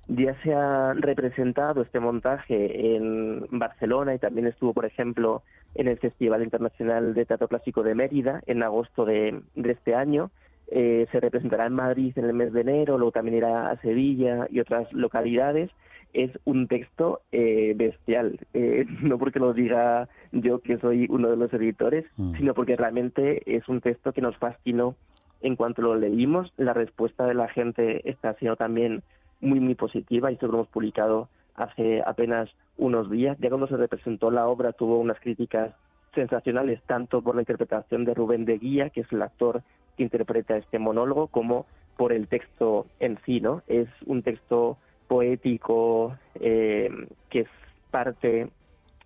ya 0.07 0.35
se 0.43 0.53
ha 0.53 0.93
representado 0.93 1.81
este 1.81 1.99
montaje 1.99 2.95
en 2.95 3.45
Barcelona 3.51 4.13
y 4.13 4.19
también 4.19 4.47
estuvo, 4.47 4.73
por 4.73 4.85
ejemplo, 4.85 5.41
en 5.73 5.87
el 5.87 5.97
Festival 5.97 6.43
Internacional 6.43 7.13
de 7.13 7.25
Teatro 7.25 7.47
Clásico 7.47 7.83
de 7.83 7.95
Mérida 7.95 8.41
en 8.45 8.63
agosto 8.63 9.05
de, 9.05 9.41
este 9.55 9.95
año. 9.95 10.31
Eh, 10.67 11.07
se 11.11 11.19
representará 11.19 11.65
en 11.65 11.73
Madrid 11.73 12.13
en 12.15 12.25
el 12.25 12.33
mes 12.33 12.53
de 12.53 12.61
enero, 12.61 12.97
luego 12.97 13.11
también 13.11 13.37
irá 13.37 13.69
a 13.69 13.81
Sevilla 13.81 14.47
y 14.49 14.59
otras 14.59 14.91
localidades. 14.93 15.71
Es 16.13 16.31
un 16.45 16.67
texto 16.67 17.21
eh, 17.31 17.73
bestial, 17.75 18.39
eh, 18.53 18.85
no 19.01 19.17
porque 19.17 19.39
lo 19.39 19.53
diga 19.53 20.07
yo 20.31 20.59
que 20.59 20.77
soy 20.77 21.07
uno 21.09 21.29
de 21.29 21.37
los 21.37 21.53
editores, 21.53 22.05
mm. 22.17 22.37
sino 22.37 22.53
porque 22.53 22.75
realmente 22.75 23.41
es 23.45 23.67
un 23.67 23.81
texto 23.81 24.13
que 24.13 24.21
nos 24.21 24.37
fascinó 24.37 24.95
en 25.41 25.55
cuanto 25.55 25.81
lo 25.81 25.95
leímos. 25.95 26.53
La 26.57 26.73
respuesta 26.73 27.25
de 27.25 27.33
la 27.33 27.49
gente 27.49 28.09
está 28.09 28.33
siendo 28.35 28.55
también 28.55 29.03
muy, 29.45 29.59
muy 29.59 29.75
positiva 29.75 30.29
y 30.29 30.35
esto 30.35 30.47
lo 30.47 30.55
hemos 30.55 30.67
publicado 30.67 31.29
hace 31.55 32.01
apenas 32.05 32.49
unos 32.77 33.09
días. 33.09 33.37
Ya 33.39 33.49
cuando 33.49 33.67
se 33.67 33.77
representó 33.77 34.31
la 34.31 34.47
obra 34.47 34.73
tuvo 34.73 34.99
unas 34.99 35.19
críticas 35.19 35.73
sensacionales 36.13 36.81
tanto 36.85 37.21
por 37.21 37.35
la 37.35 37.41
interpretación 37.41 38.05
de 38.05 38.13
Rubén 38.13 38.45
de 38.45 38.57
Guía, 38.57 38.89
que 38.89 39.01
es 39.01 39.11
el 39.11 39.21
actor 39.21 39.63
que 39.97 40.03
interpreta 40.03 40.57
este 40.57 40.79
monólogo, 40.79 41.27
como 41.27 41.65
por 41.97 42.11
el 42.11 42.27
texto 42.27 42.87
en 42.99 43.17
sí, 43.25 43.39
¿no? 43.39 43.61
Es 43.67 43.87
un 44.05 44.21
texto 44.23 44.77
poético 45.07 46.17
eh, 46.35 46.89
que 47.29 47.41
es 47.41 47.47
parte 47.91 48.49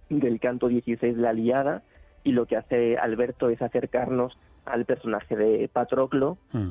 del 0.10 0.39
canto 0.39 0.67
16 0.67 1.15
de 1.15 1.21
la 1.21 1.34
Liada 1.34 1.84
y 2.23 2.32
lo 2.32 2.45
que 2.45 2.58
hace 2.58 2.97
Alberto 2.97 3.49
es 3.49 3.62
acercarnos 3.62 4.38
al 4.65 4.86
personaje 4.86 5.36
de 5.36 5.69
Patroclo 5.71 6.38
mm. 6.54 6.69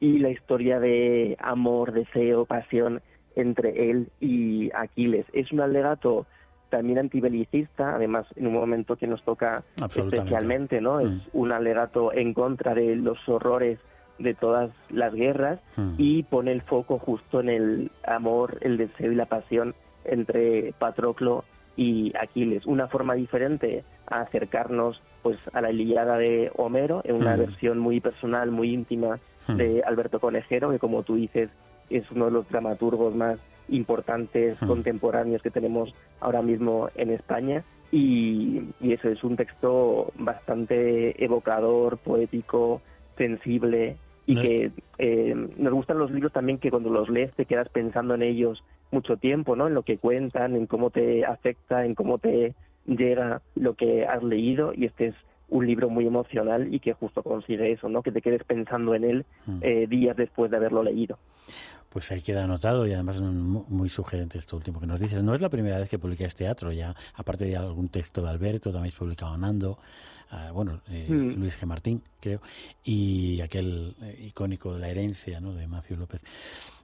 Y 0.00 0.18
la 0.18 0.30
historia 0.30 0.80
de 0.80 1.36
amor, 1.40 1.92
deseo, 1.92 2.46
pasión 2.46 3.02
entre 3.36 3.90
él 3.90 4.08
y 4.18 4.70
Aquiles. 4.74 5.26
Es 5.32 5.52
un 5.52 5.60
alegato 5.60 6.26
también 6.70 6.98
antibelicista, 6.98 7.94
además 7.94 8.26
en 8.36 8.46
un 8.46 8.54
momento 8.54 8.96
que 8.96 9.06
nos 9.06 9.22
toca 9.22 9.62
especialmente, 9.76 10.80
¿no? 10.80 11.00
Es 11.00 11.10
mm. 11.10 11.20
un 11.34 11.52
alegato 11.52 12.12
en 12.12 12.32
contra 12.32 12.74
de 12.74 12.96
los 12.96 13.18
horrores 13.28 13.78
de 14.18 14.34
todas 14.34 14.70
las 14.88 15.12
guerras 15.14 15.60
mm. 15.76 15.94
y 15.98 16.22
pone 16.22 16.52
el 16.52 16.62
foco 16.62 16.98
justo 16.98 17.40
en 17.40 17.48
el 17.48 17.90
amor, 18.06 18.58
el 18.62 18.76
deseo 18.76 19.12
y 19.12 19.16
la 19.16 19.26
pasión 19.26 19.74
entre 20.04 20.72
Patroclo 20.78 21.44
y 21.76 22.12
Aquiles. 22.16 22.66
Una 22.66 22.88
forma 22.88 23.14
diferente 23.14 23.84
a 24.06 24.20
acercarnos 24.20 25.02
pues 25.22 25.38
a 25.52 25.60
la 25.60 25.70
Ilíada 25.70 26.16
de 26.16 26.50
Homero, 26.56 27.02
en 27.04 27.16
una 27.16 27.36
mm. 27.36 27.38
versión 27.38 27.78
muy 27.78 28.00
personal, 28.00 28.50
muy 28.50 28.72
íntima 28.72 29.18
de 29.48 29.82
Alberto 29.84 30.20
Conejero, 30.20 30.70
que 30.70 30.78
como 30.78 31.02
tú 31.02 31.16
dices 31.16 31.50
es 31.88 32.08
uno 32.12 32.26
de 32.26 32.30
los 32.30 32.48
dramaturgos 32.48 33.14
más 33.14 33.38
importantes 33.68 34.58
contemporáneos 34.58 35.42
que 35.42 35.50
tenemos 35.50 35.92
ahora 36.20 36.42
mismo 36.42 36.88
en 36.94 37.10
España. 37.10 37.64
Y, 37.92 38.62
eso 38.80 39.08
es 39.08 39.24
un 39.24 39.36
texto 39.36 40.12
bastante 40.16 41.22
evocador, 41.22 41.98
poético, 41.98 42.80
sensible 43.16 43.96
y 44.26 44.36
que 44.36 44.70
eh, 44.98 45.34
nos 45.56 45.72
gustan 45.72 45.98
los 45.98 46.12
libros 46.12 46.32
también 46.32 46.58
que 46.58 46.70
cuando 46.70 46.88
los 46.90 47.08
lees 47.08 47.32
te 47.34 47.46
quedas 47.46 47.68
pensando 47.68 48.14
en 48.14 48.22
ellos 48.22 48.62
mucho 48.92 49.16
tiempo, 49.16 49.56
¿no? 49.56 49.66
En 49.66 49.74
lo 49.74 49.82
que 49.82 49.98
cuentan, 49.98 50.54
en 50.54 50.66
cómo 50.66 50.90
te 50.90 51.24
afecta, 51.24 51.84
en 51.84 51.94
cómo 51.94 52.18
te 52.18 52.54
llega 52.96 53.42
lo 53.54 53.74
que 53.74 54.06
has 54.06 54.22
leído 54.22 54.72
y 54.74 54.86
este 54.86 55.08
es 55.08 55.14
un 55.48 55.66
libro 55.66 55.90
muy 55.90 56.06
emocional 56.06 56.72
y 56.72 56.80
que 56.80 56.92
justo 56.92 57.22
consigue 57.22 57.72
eso, 57.72 57.88
¿no? 57.88 58.02
Que 58.02 58.12
te 58.12 58.22
quedes 58.22 58.44
pensando 58.44 58.94
en 58.94 59.04
él 59.04 59.26
eh, 59.62 59.86
días 59.88 60.16
después 60.16 60.50
de 60.50 60.56
haberlo 60.56 60.82
leído. 60.82 61.18
Pues 61.88 62.10
ahí 62.12 62.22
queda 62.22 62.44
anotado 62.44 62.86
y 62.86 62.92
además 62.92 63.20
muy 63.20 63.88
sugerente 63.88 64.38
esto 64.38 64.56
último 64.56 64.78
que 64.78 64.86
nos 64.86 65.00
dices. 65.00 65.24
No 65.24 65.34
es 65.34 65.40
la 65.40 65.48
primera 65.48 65.78
vez 65.78 65.90
que 65.90 65.98
publicáis 65.98 66.36
teatro, 66.36 66.70
ya 66.70 66.94
aparte 67.16 67.46
de 67.46 67.56
algún 67.56 67.88
texto 67.88 68.22
de 68.22 68.30
Alberto, 68.30 68.70
también 68.70 68.82
habéis 68.82 68.94
publicado 68.94 69.36
Nando, 69.36 69.78
ah, 70.30 70.52
bueno, 70.52 70.82
eh, 70.88 71.08
mm. 71.08 71.40
Luis 71.40 71.60
G. 71.60 71.66
Martín, 71.66 72.00
creo, 72.20 72.40
y 72.84 73.40
aquel 73.40 73.96
eh, 74.02 74.26
icónico 74.28 74.72
de 74.74 74.80
la 74.80 74.88
herencia 74.88 75.40
¿no? 75.40 75.52
de 75.52 75.66
Macio 75.66 75.96
López. 75.96 76.22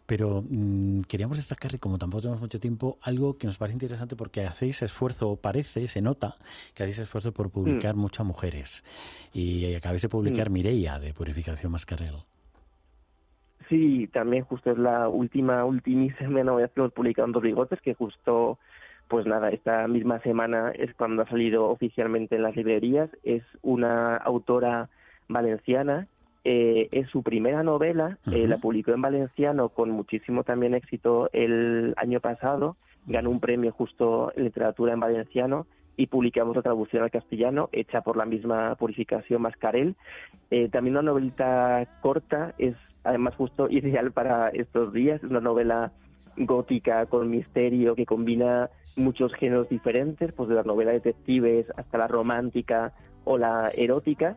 Pero 0.06 0.44
mm, 0.48 1.02
queríamos 1.02 1.36
destacar, 1.36 1.74
y 1.74 1.78
como 1.78 1.98
tampoco 1.98 2.22
tenemos 2.22 2.40
mucho 2.40 2.60
tiempo, 2.60 2.98
algo 3.02 3.36
que 3.36 3.46
nos 3.46 3.58
parece 3.58 3.74
interesante 3.74 4.16
porque 4.16 4.44
hacéis 4.44 4.82
esfuerzo, 4.82 5.30
o 5.30 5.36
parece, 5.36 5.88
se 5.88 6.00
nota, 6.00 6.36
que 6.74 6.84
hacéis 6.84 7.00
esfuerzo 7.00 7.32
por 7.32 7.50
publicar 7.50 7.94
mm. 7.96 7.98
muchas 7.98 8.26
mujeres. 8.26 8.84
Y 9.32 9.74
acabáis 9.74 10.02
de 10.02 10.08
publicar 10.08 10.50
Mireia, 10.50 10.98
de 10.98 11.12
Purificación 11.12 11.72
Mascarel. 11.72 12.24
Sí, 13.68 14.08
también 14.12 14.44
justo 14.44 14.70
es 14.70 14.78
la 14.78 15.08
última, 15.08 15.64
ultimísima 15.64 16.42
novedad 16.44 16.70
que 16.70 16.80
hemos 16.80 16.92
publicado 16.92 17.26
en 17.26 17.32
Dos 17.32 17.42
Bigotes, 17.42 17.80
que 17.80 17.94
justo, 17.94 18.58
pues 19.08 19.26
nada, 19.26 19.50
esta 19.50 19.88
misma 19.88 20.20
semana 20.20 20.70
es 20.70 20.94
cuando 20.94 21.22
ha 21.22 21.28
salido 21.28 21.68
oficialmente 21.68 22.36
en 22.36 22.42
las 22.42 22.54
librerías. 22.54 23.10
Es 23.24 23.42
una 23.62 24.16
autora 24.16 24.88
valenciana, 25.28 26.06
eh, 26.48 26.88
es 26.92 27.08
su 27.10 27.24
primera 27.24 27.64
novela, 27.64 28.18
eh, 28.30 28.46
la 28.46 28.58
publicó 28.58 28.92
en 28.92 29.02
valenciano 29.02 29.68
con 29.70 29.90
muchísimo 29.90 30.44
también 30.44 30.74
éxito 30.74 31.28
el 31.32 31.92
año 31.96 32.20
pasado, 32.20 32.76
ganó 33.04 33.30
un 33.30 33.40
premio 33.40 33.72
justo 33.72 34.32
en 34.36 34.44
literatura 34.44 34.92
en 34.92 35.00
valenciano 35.00 35.66
y 35.96 36.06
publicamos 36.06 36.54
la 36.54 36.62
traducción 36.62 37.02
al 37.02 37.10
castellano 37.10 37.68
hecha 37.72 38.02
por 38.02 38.16
la 38.16 38.26
misma 38.26 38.76
Purificación 38.76 39.42
Mascarel. 39.42 39.96
Eh, 40.52 40.68
también 40.68 40.94
una 40.94 41.02
novelita 41.02 41.84
corta, 42.00 42.54
es 42.58 42.76
además 43.02 43.34
justo 43.34 43.68
ideal 43.68 44.12
para 44.12 44.50
estos 44.50 44.92
días, 44.92 45.24
es 45.24 45.28
una 45.28 45.40
novela 45.40 45.90
gótica 46.36 47.06
con 47.06 47.28
misterio 47.28 47.96
que 47.96 48.06
combina 48.06 48.70
muchos 48.96 49.34
géneros 49.34 49.68
diferentes, 49.68 50.32
pues 50.32 50.48
de 50.48 50.54
la 50.54 50.62
novela 50.62 50.92
detectives 50.92 51.66
hasta 51.76 51.98
la 51.98 52.06
romántica 52.06 52.92
o 53.24 53.36
la 53.36 53.72
erótica 53.74 54.36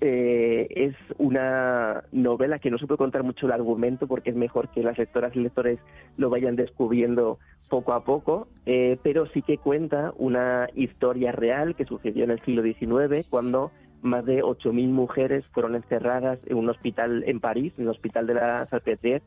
eh, 0.00 0.66
es 0.70 0.94
una 1.18 2.04
novela 2.12 2.58
que 2.58 2.70
no 2.70 2.78
se 2.78 2.86
puede 2.86 2.98
contar 2.98 3.22
mucho 3.22 3.46
el 3.46 3.52
argumento 3.52 4.06
porque 4.06 4.30
es 4.30 4.36
mejor 4.36 4.68
que 4.68 4.82
las 4.82 4.98
lectoras 4.98 5.34
y 5.34 5.40
lectores 5.40 5.78
lo 6.16 6.30
vayan 6.30 6.56
descubriendo 6.56 7.38
poco 7.68 7.92
a 7.92 8.04
poco, 8.04 8.48
eh, 8.66 8.98
pero 9.02 9.26
sí 9.26 9.42
que 9.42 9.58
cuenta 9.58 10.12
una 10.16 10.68
historia 10.74 11.32
real 11.32 11.74
que 11.74 11.84
sucedió 11.84 12.24
en 12.24 12.30
el 12.30 12.40
siglo 12.42 12.62
XIX 12.62 13.26
cuando 13.28 13.70
más 14.02 14.26
de 14.26 14.42
8.000 14.42 14.88
mujeres 14.88 15.46
fueron 15.46 15.74
encerradas 15.74 16.38
en 16.46 16.58
un 16.58 16.68
hospital 16.68 17.24
en 17.26 17.40
París, 17.40 17.72
en 17.78 17.84
el 17.84 17.90
hospital 17.90 18.26
de 18.26 18.34
la 18.34 18.66
Salpêtrière, 18.66 19.22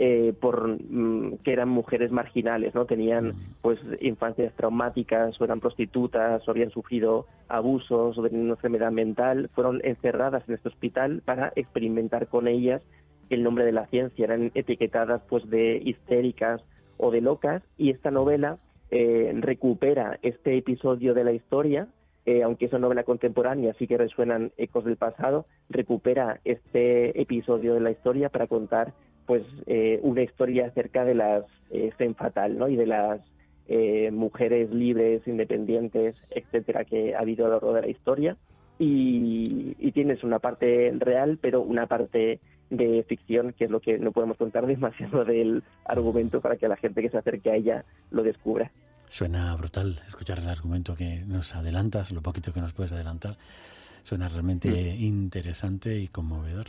eh, 0.00 0.32
por 0.40 0.68
mm, 0.68 1.38
que 1.42 1.52
eran 1.52 1.68
mujeres 1.68 2.12
marginales, 2.12 2.72
no 2.72 2.84
tenían 2.86 3.34
pues 3.60 3.80
infancias 4.00 4.54
traumáticas 4.54 5.40
o 5.40 5.44
eran 5.44 5.58
prostitutas 5.58 6.46
o 6.46 6.50
habían 6.52 6.70
sufrido 6.70 7.26
abusos 7.48 8.16
o 8.16 8.22
tenían 8.22 8.44
una 8.44 8.54
enfermedad 8.54 8.92
mental, 8.92 9.50
fueron 9.52 9.80
encerradas 9.82 10.48
en 10.48 10.54
este 10.54 10.68
hospital 10.68 11.20
para 11.24 11.52
experimentar 11.56 12.28
con 12.28 12.46
ellas. 12.46 12.80
El 13.28 13.42
nombre 13.42 13.64
de 13.64 13.72
la 13.72 13.86
ciencia, 13.88 14.24
eran 14.24 14.52
etiquetadas 14.54 15.20
pues 15.28 15.50
de 15.50 15.82
histéricas 15.84 16.62
o 16.96 17.10
de 17.10 17.20
locas. 17.20 17.64
Y 17.76 17.90
esta 17.90 18.12
novela 18.12 18.58
eh, 18.92 19.32
recupera 19.40 20.20
este 20.22 20.56
episodio 20.56 21.12
de 21.12 21.24
la 21.24 21.32
historia 21.32 21.88
eh, 22.24 22.42
aunque 22.42 22.66
es 22.66 22.72
una 22.72 22.80
novela 22.80 23.04
contemporánea, 23.04 23.72
sí 23.78 23.86
que 23.86 23.96
resuenan 23.96 24.52
ecos 24.58 24.84
del 24.84 24.98
pasado, 24.98 25.46
recupera 25.70 26.40
este 26.44 27.18
episodio 27.18 27.72
de 27.72 27.80
la 27.80 27.90
historia 27.90 28.28
para 28.28 28.46
contar 28.46 28.92
pues 29.28 29.44
eh, 29.66 30.00
una 30.02 30.22
historia 30.22 30.68
acerca 30.68 31.04
de 31.04 31.14
las 31.14 31.44
eh, 31.70 31.92
fatal 32.16 32.56
¿no? 32.56 32.66
y 32.66 32.76
de 32.76 32.86
las 32.86 33.20
eh, 33.68 34.10
mujeres 34.10 34.70
libres, 34.72 35.20
independientes, 35.28 36.16
etcétera, 36.30 36.86
que 36.86 37.14
ha 37.14 37.18
habido 37.18 37.44
a 37.44 37.48
lo 37.48 37.54
largo 37.56 37.74
de 37.74 37.82
la 37.82 37.88
historia. 37.88 38.38
Y, 38.78 39.74
tienes 39.92 40.22
una 40.22 40.38
parte 40.38 40.94
real, 40.96 41.38
pero 41.42 41.60
una 41.60 41.86
parte 41.86 42.38
de 42.70 43.04
ficción, 43.08 43.52
que 43.52 43.64
es 43.64 43.70
lo 43.70 43.80
que 43.80 43.98
no 43.98 44.12
podemos 44.12 44.36
contar 44.36 44.66
demasiado 44.66 45.24
del 45.24 45.62
argumento 45.84 46.40
para 46.40 46.56
que 46.56 46.68
la 46.68 46.76
gente 46.76 47.02
que 47.02 47.10
se 47.10 47.18
acerque 47.18 47.50
a 47.50 47.56
ella 47.56 47.84
lo 48.10 48.22
descubra. 48.22 48.70
Suena 49.08 49.54
brutal 49.56 50.00
escuchar 50.06 50.38
el 50.38 50.48
argumento 50.48 50.94
que 50.94 51.24
nos 51.26 51.54
adelantas, 51.54 52.12
lo 52.12 52.22
poquito 52.22 52.52
que 52.52 52.60
nos 52.60 52.72
puedes 52.72 52.92
adelantar. 52.92 53.36
Suena 54.04 54.28
realmente 54.28 54.68
mm. 54.70 55.02
interesante 55.02 55.98
y 55.98 56.08
conmovedor. 56.08 56.68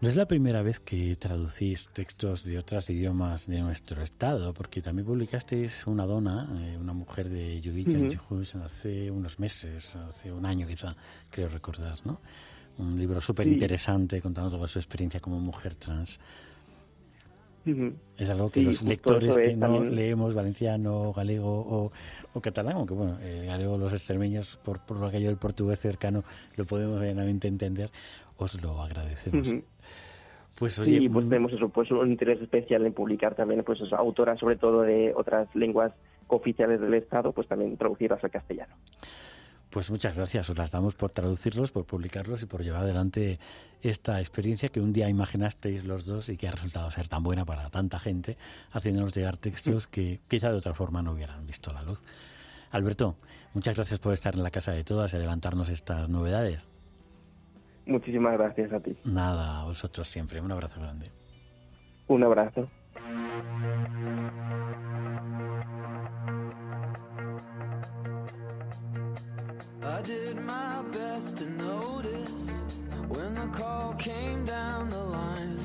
No 0.00 0.08
es 0.10 0.16
la 0.16 0.26
primera 0.26 0.60
vez 0.60 0.80
que 0.80 1.16
traducís 1.16 1.88
textos 1.88 2.44
de 2.44 2.58
otros 2.58 2.90
idiomas 2.90 3.46
de 3.46 3.60
nuestro 3.60 4.02
estado, 4.02 4.52
porque 4.52 4.82
también 4.82 5.06
publicasteis 5.06 5.86
Una 5.86 6.04
dona, 6.04 6.48
eh, 6.60 6.76
una 6.78 6.92
mujer 6.92 7.28
de 7.30 7.60
Judica 7.64 7.98
hace 8.64 9.10
unos 9.10 9.38
meses, 9.38 9.96
hace 9.96 10.30
un 10.30 10.44
año 10.44 10.66
quizá, 10.66 10.94
creo 11.30 11.48
recordar, 11.48 11.96
¿no? 12.04 12.20
Un 12.76 12.98
libro 12.98 13.20
súper 13.20 13.46
interesante 13.46 14.20
contando 14.20 14.50
toda 14.50 14.68
su 14.68 14.78
experiencia 14.78 15.20
como 15.20 15.38
mujer 15.38 15.76
trans. 15.76 16.18
Es 18.18 18.28
algo 18.28 18.50
que 18.50 18.60
los 18.60 18.82
lectores 18.82 19.38
que 19.38 19.56
no 19.56 19.82
leemos 19.82 20.34
valenciano, 20.34 21.14
galego 21.14 21.90
o, 22.34 22.40
catalán, 22.42 22.76
aunque 22.76 22.92
bueno, 22.92 23.18
el 23.20 23.46
galego, 23.46 23.78
los 23.78 23.92
extremeños, 23.94 24.58
por, 24.62 24.80
por 24.80 25.00
lo 25.00 25.10
que 25.10 25.22
yo 25.22 25.30
el 25.30 25.38
portugués 25.38 25.80
cercano, 25.80 26.24
lo 26.56 26.66
podemos 26.66 27.00
plenamente 27.00 27.48
entender, 27.48 27.90
os 28.36 28.60
lo 28.60 28.82
agradecemos. 28.82 29.54
Pues 30.58 30.78
oye, 30.78 30.98
sí, 30.98 31.08
pues 31.08 31.28
tenemos 31.28 31.52
eso, 31.52 31.68
pues 31.68 31.90
un 31.90 32.10
interés 32.10 32.40
especial 32.40 32.86
en 32.86 32.92
publicar 32.92 33.34
también, 33.34 33.64
pues 33.64 33.80
autoras 33.92 34.38
sobre 34.38 34.56
todo 34.56 34.82
de 34.82 35.12
otras 35.14 35.52
lenguas 35.54 35.92
oficiales 36.28 36.80
del 36.80 36.94
Estado, 36.94 37.32
pues 37.32 37.48
también 37.48 37.76
traducirlas 37.76 38.22
al 38.22 38.30
castellano. 38.30 38.74
Pues 39.70 39.90
muchas 39.90 40.16
gracias, 40.16 40.48
os 40.48 40.56
las 40.56 40.70
damos 40.70 40.94
por 40.94 41.10
traducirlos, 41.10 41.72
por 41.72 41.84
publicarlos 41.84 42.40
y 42.42 42.46
por 42.46 42.62
llevar 42.62 42.82
adelante 42.82 43.40
esta 43.82 44.20
experiencia 44.20 44.68
que 44.68 44.80
un 44.80 44.92
día 44.92 45.08
imaginasteis 45.08 45.84
los 45.84 46.06
dos 46.06 46.28
y 46.28 46.36
que 46.36 46.46
ha 46.46 46.52
resultado 46.52 46.88
ser 46.92 47.08
tan 47.08 47.24
buena 47.24 47.44
para 47.44 47.68
tanta 47.70 47.98
gente, 47.98 48.36
haciéndonos 48.70 49.12
llegar 49.12 49.36
textos 49.36 49.88
que 49.88 50.20
quizá 50.28 50.50
de 50.50 50.58
otra 50.58 50.74
forma 50.74 51.02
no 51.02 51.12
hubieran 51.12 51.44
visto 51.44 51.72
la 51.72 51.82
luz. 51.82 52.04
Alberto, 52.70 53.16
muchas 53.52 53.74
gracias 53.74 53.98
por 53.98 54.12
estar 54.12 54.36
en 54.36 54.44
la 54.44 54.50
casa 54.50 54.70
de 54.70 54.84
todas 54.84 55.12
y 55.12 55.16
adelantarnos 55.16 55.68
estas 55.68 56.08
novedades. 56.08 56.73
Muchísimas 57.86 58.32
gracias 58.34 58.72
a 58.72 58.80
ti. 58.80 58.96
Nada, 59.04 59.60
a 59.60 59.64
vosotros 59.64 60.08
siempre. 60.08 60.40
Un 60.40 60.52
abrazo 60.52 60.80
grande. 60.80 61.10
Un 62.08 62.22
abrazo. 62.22 62.68
did 70.04 70.36
my 70.36 70.82
best 70.92 71.38
to 71.38 71.46
notice 71.48 72.62
when 73.08 73.34
the 73.34 73.46
call 73.56 73.94
came 73.96 74.44
down 74.44 74.90
the 74.90 74.96
line. 74.96 75.56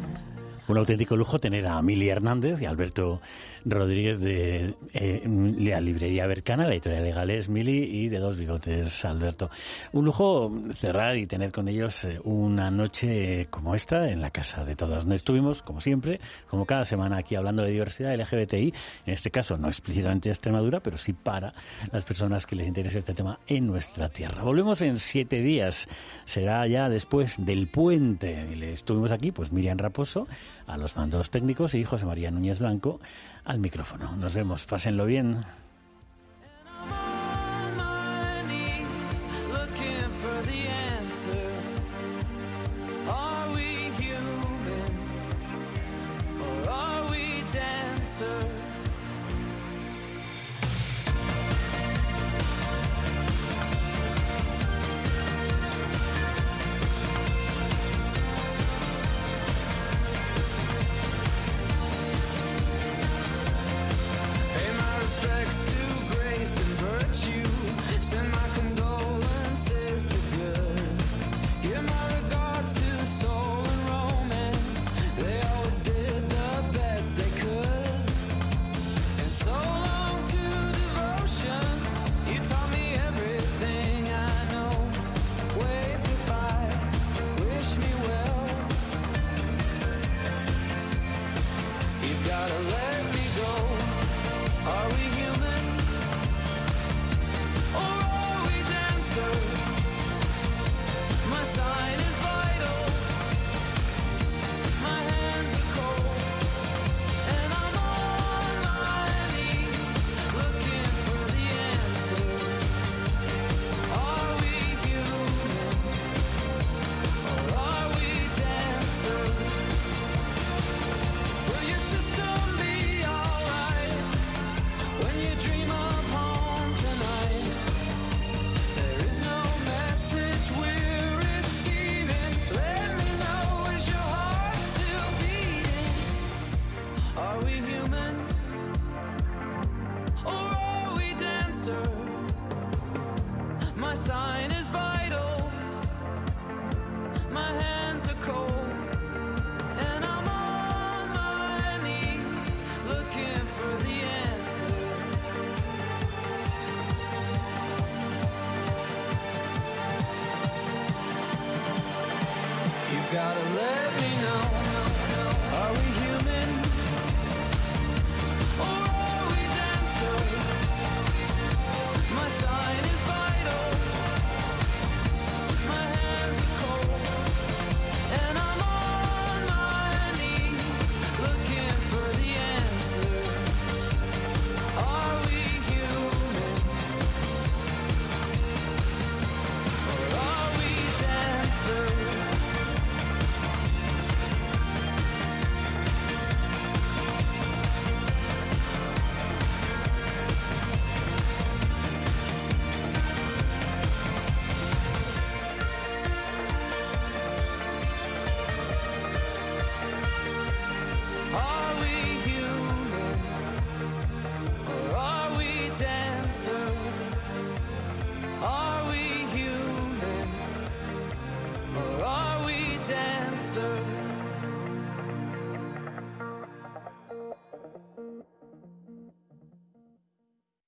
Un 0.67 0.77
auténtico 0.77 1.17
lujo 1.17 1.39
tener 1.39 1.67
a 1.67 1.82
Mili 1.82 2.10
Hernández 2.10 2.62
y 2.62 2.65
Alberto 2.65 3.21
Rodríguez 3.65 4.19
de 4.19 4.76
eh, 4.93 5.22
la 5.58 5.82
librería 5.82 6.28
Bercana, 6.28 6.65
la 6.65 6.74
editorial 6.74 7.04
legal 7.04 7.30
es 7.30 7.50
Mili 7.50 7.84
y 7.84 8.10
de 8.10 8.19
Dos 8.19 8.38
Bigotes 8.38 9.04
Alberto. 9.06 9.50
Un 9.91 10.06
lujo 10.06 10.52
cerrar 10.74 11.17
y 11.17 11.28
tener 11.28 11.52
con 11.52 11.67
ellos 11.67 12.04
eh, 12.06 12.19
una 12.24 12.72
noche 12.72 13.48
como 13.50 13.76
esta 13.76 14.10
en 14.10 14.22
la 14.22 14.30
casa 14.30 14.63
de 14.63 14.76
todas. 14.76 15.06
Estuvimos, 15.06 15.62
como 15.62 15.82
siempre, 15.82 16.19
como 16.50 16.65
cada 16.65 16.86
semana 16.86 17.17
aquí 17.17 17.36
hablando 17.36 17.63
de 17.63 17.72
diversidad 17.72 18.13
LGBTI, 18.13 18.74
en 19.06 19.13
este 19.13 19.32
caso 19.32 19.58
no 19.58 19.67
explícitamente 19.67 20.30
de 20.30 20.34
Extremadura, 20.34 20.80
pero 20.80 20.98
sí 20.98 21.13
para 21.13 21.54
las 21.91 22.04
personas 22.04 22.45
que 22.45 22.56
les 22.56 22.67
interese 22.67 23.00
este 23.00 23.13
tema 23.13 23.39
en 23.48 23.67
nuestra 23.67 24.10
tierra. 24.10 24.43
Volvemos 24.43 24.82
en 24.82 24.98
siete 24.98 25.41
días, 25.41 25.88
será 26.26 26.65
ya 26.67 26.89
después 26.89 27.36
del 27.45 27.67
puente. 27.67 28.72
Estuvimos 28.72 29.12
aquí, 29.12 29.32
pues 29.32 29.52
Miriam 29.52 29.78
Raposo, 29.78 30.28
a 30.67 30.78
los 30.78 30.95
mandos 30.95 31.30
técnicos 31.30 31.76
y 31.76 31.84
José 31.84 32.06
María 32.06 32.32
Núñez 32.32 32.60
Blanco 32.60 33.00
al 33.49 33.59
micrófono. 33.59 34.15
Nos 34.15 34.35
vemos, 34.35 34.67
pásenlo 34.67 35.07
bien. 35.07 35.43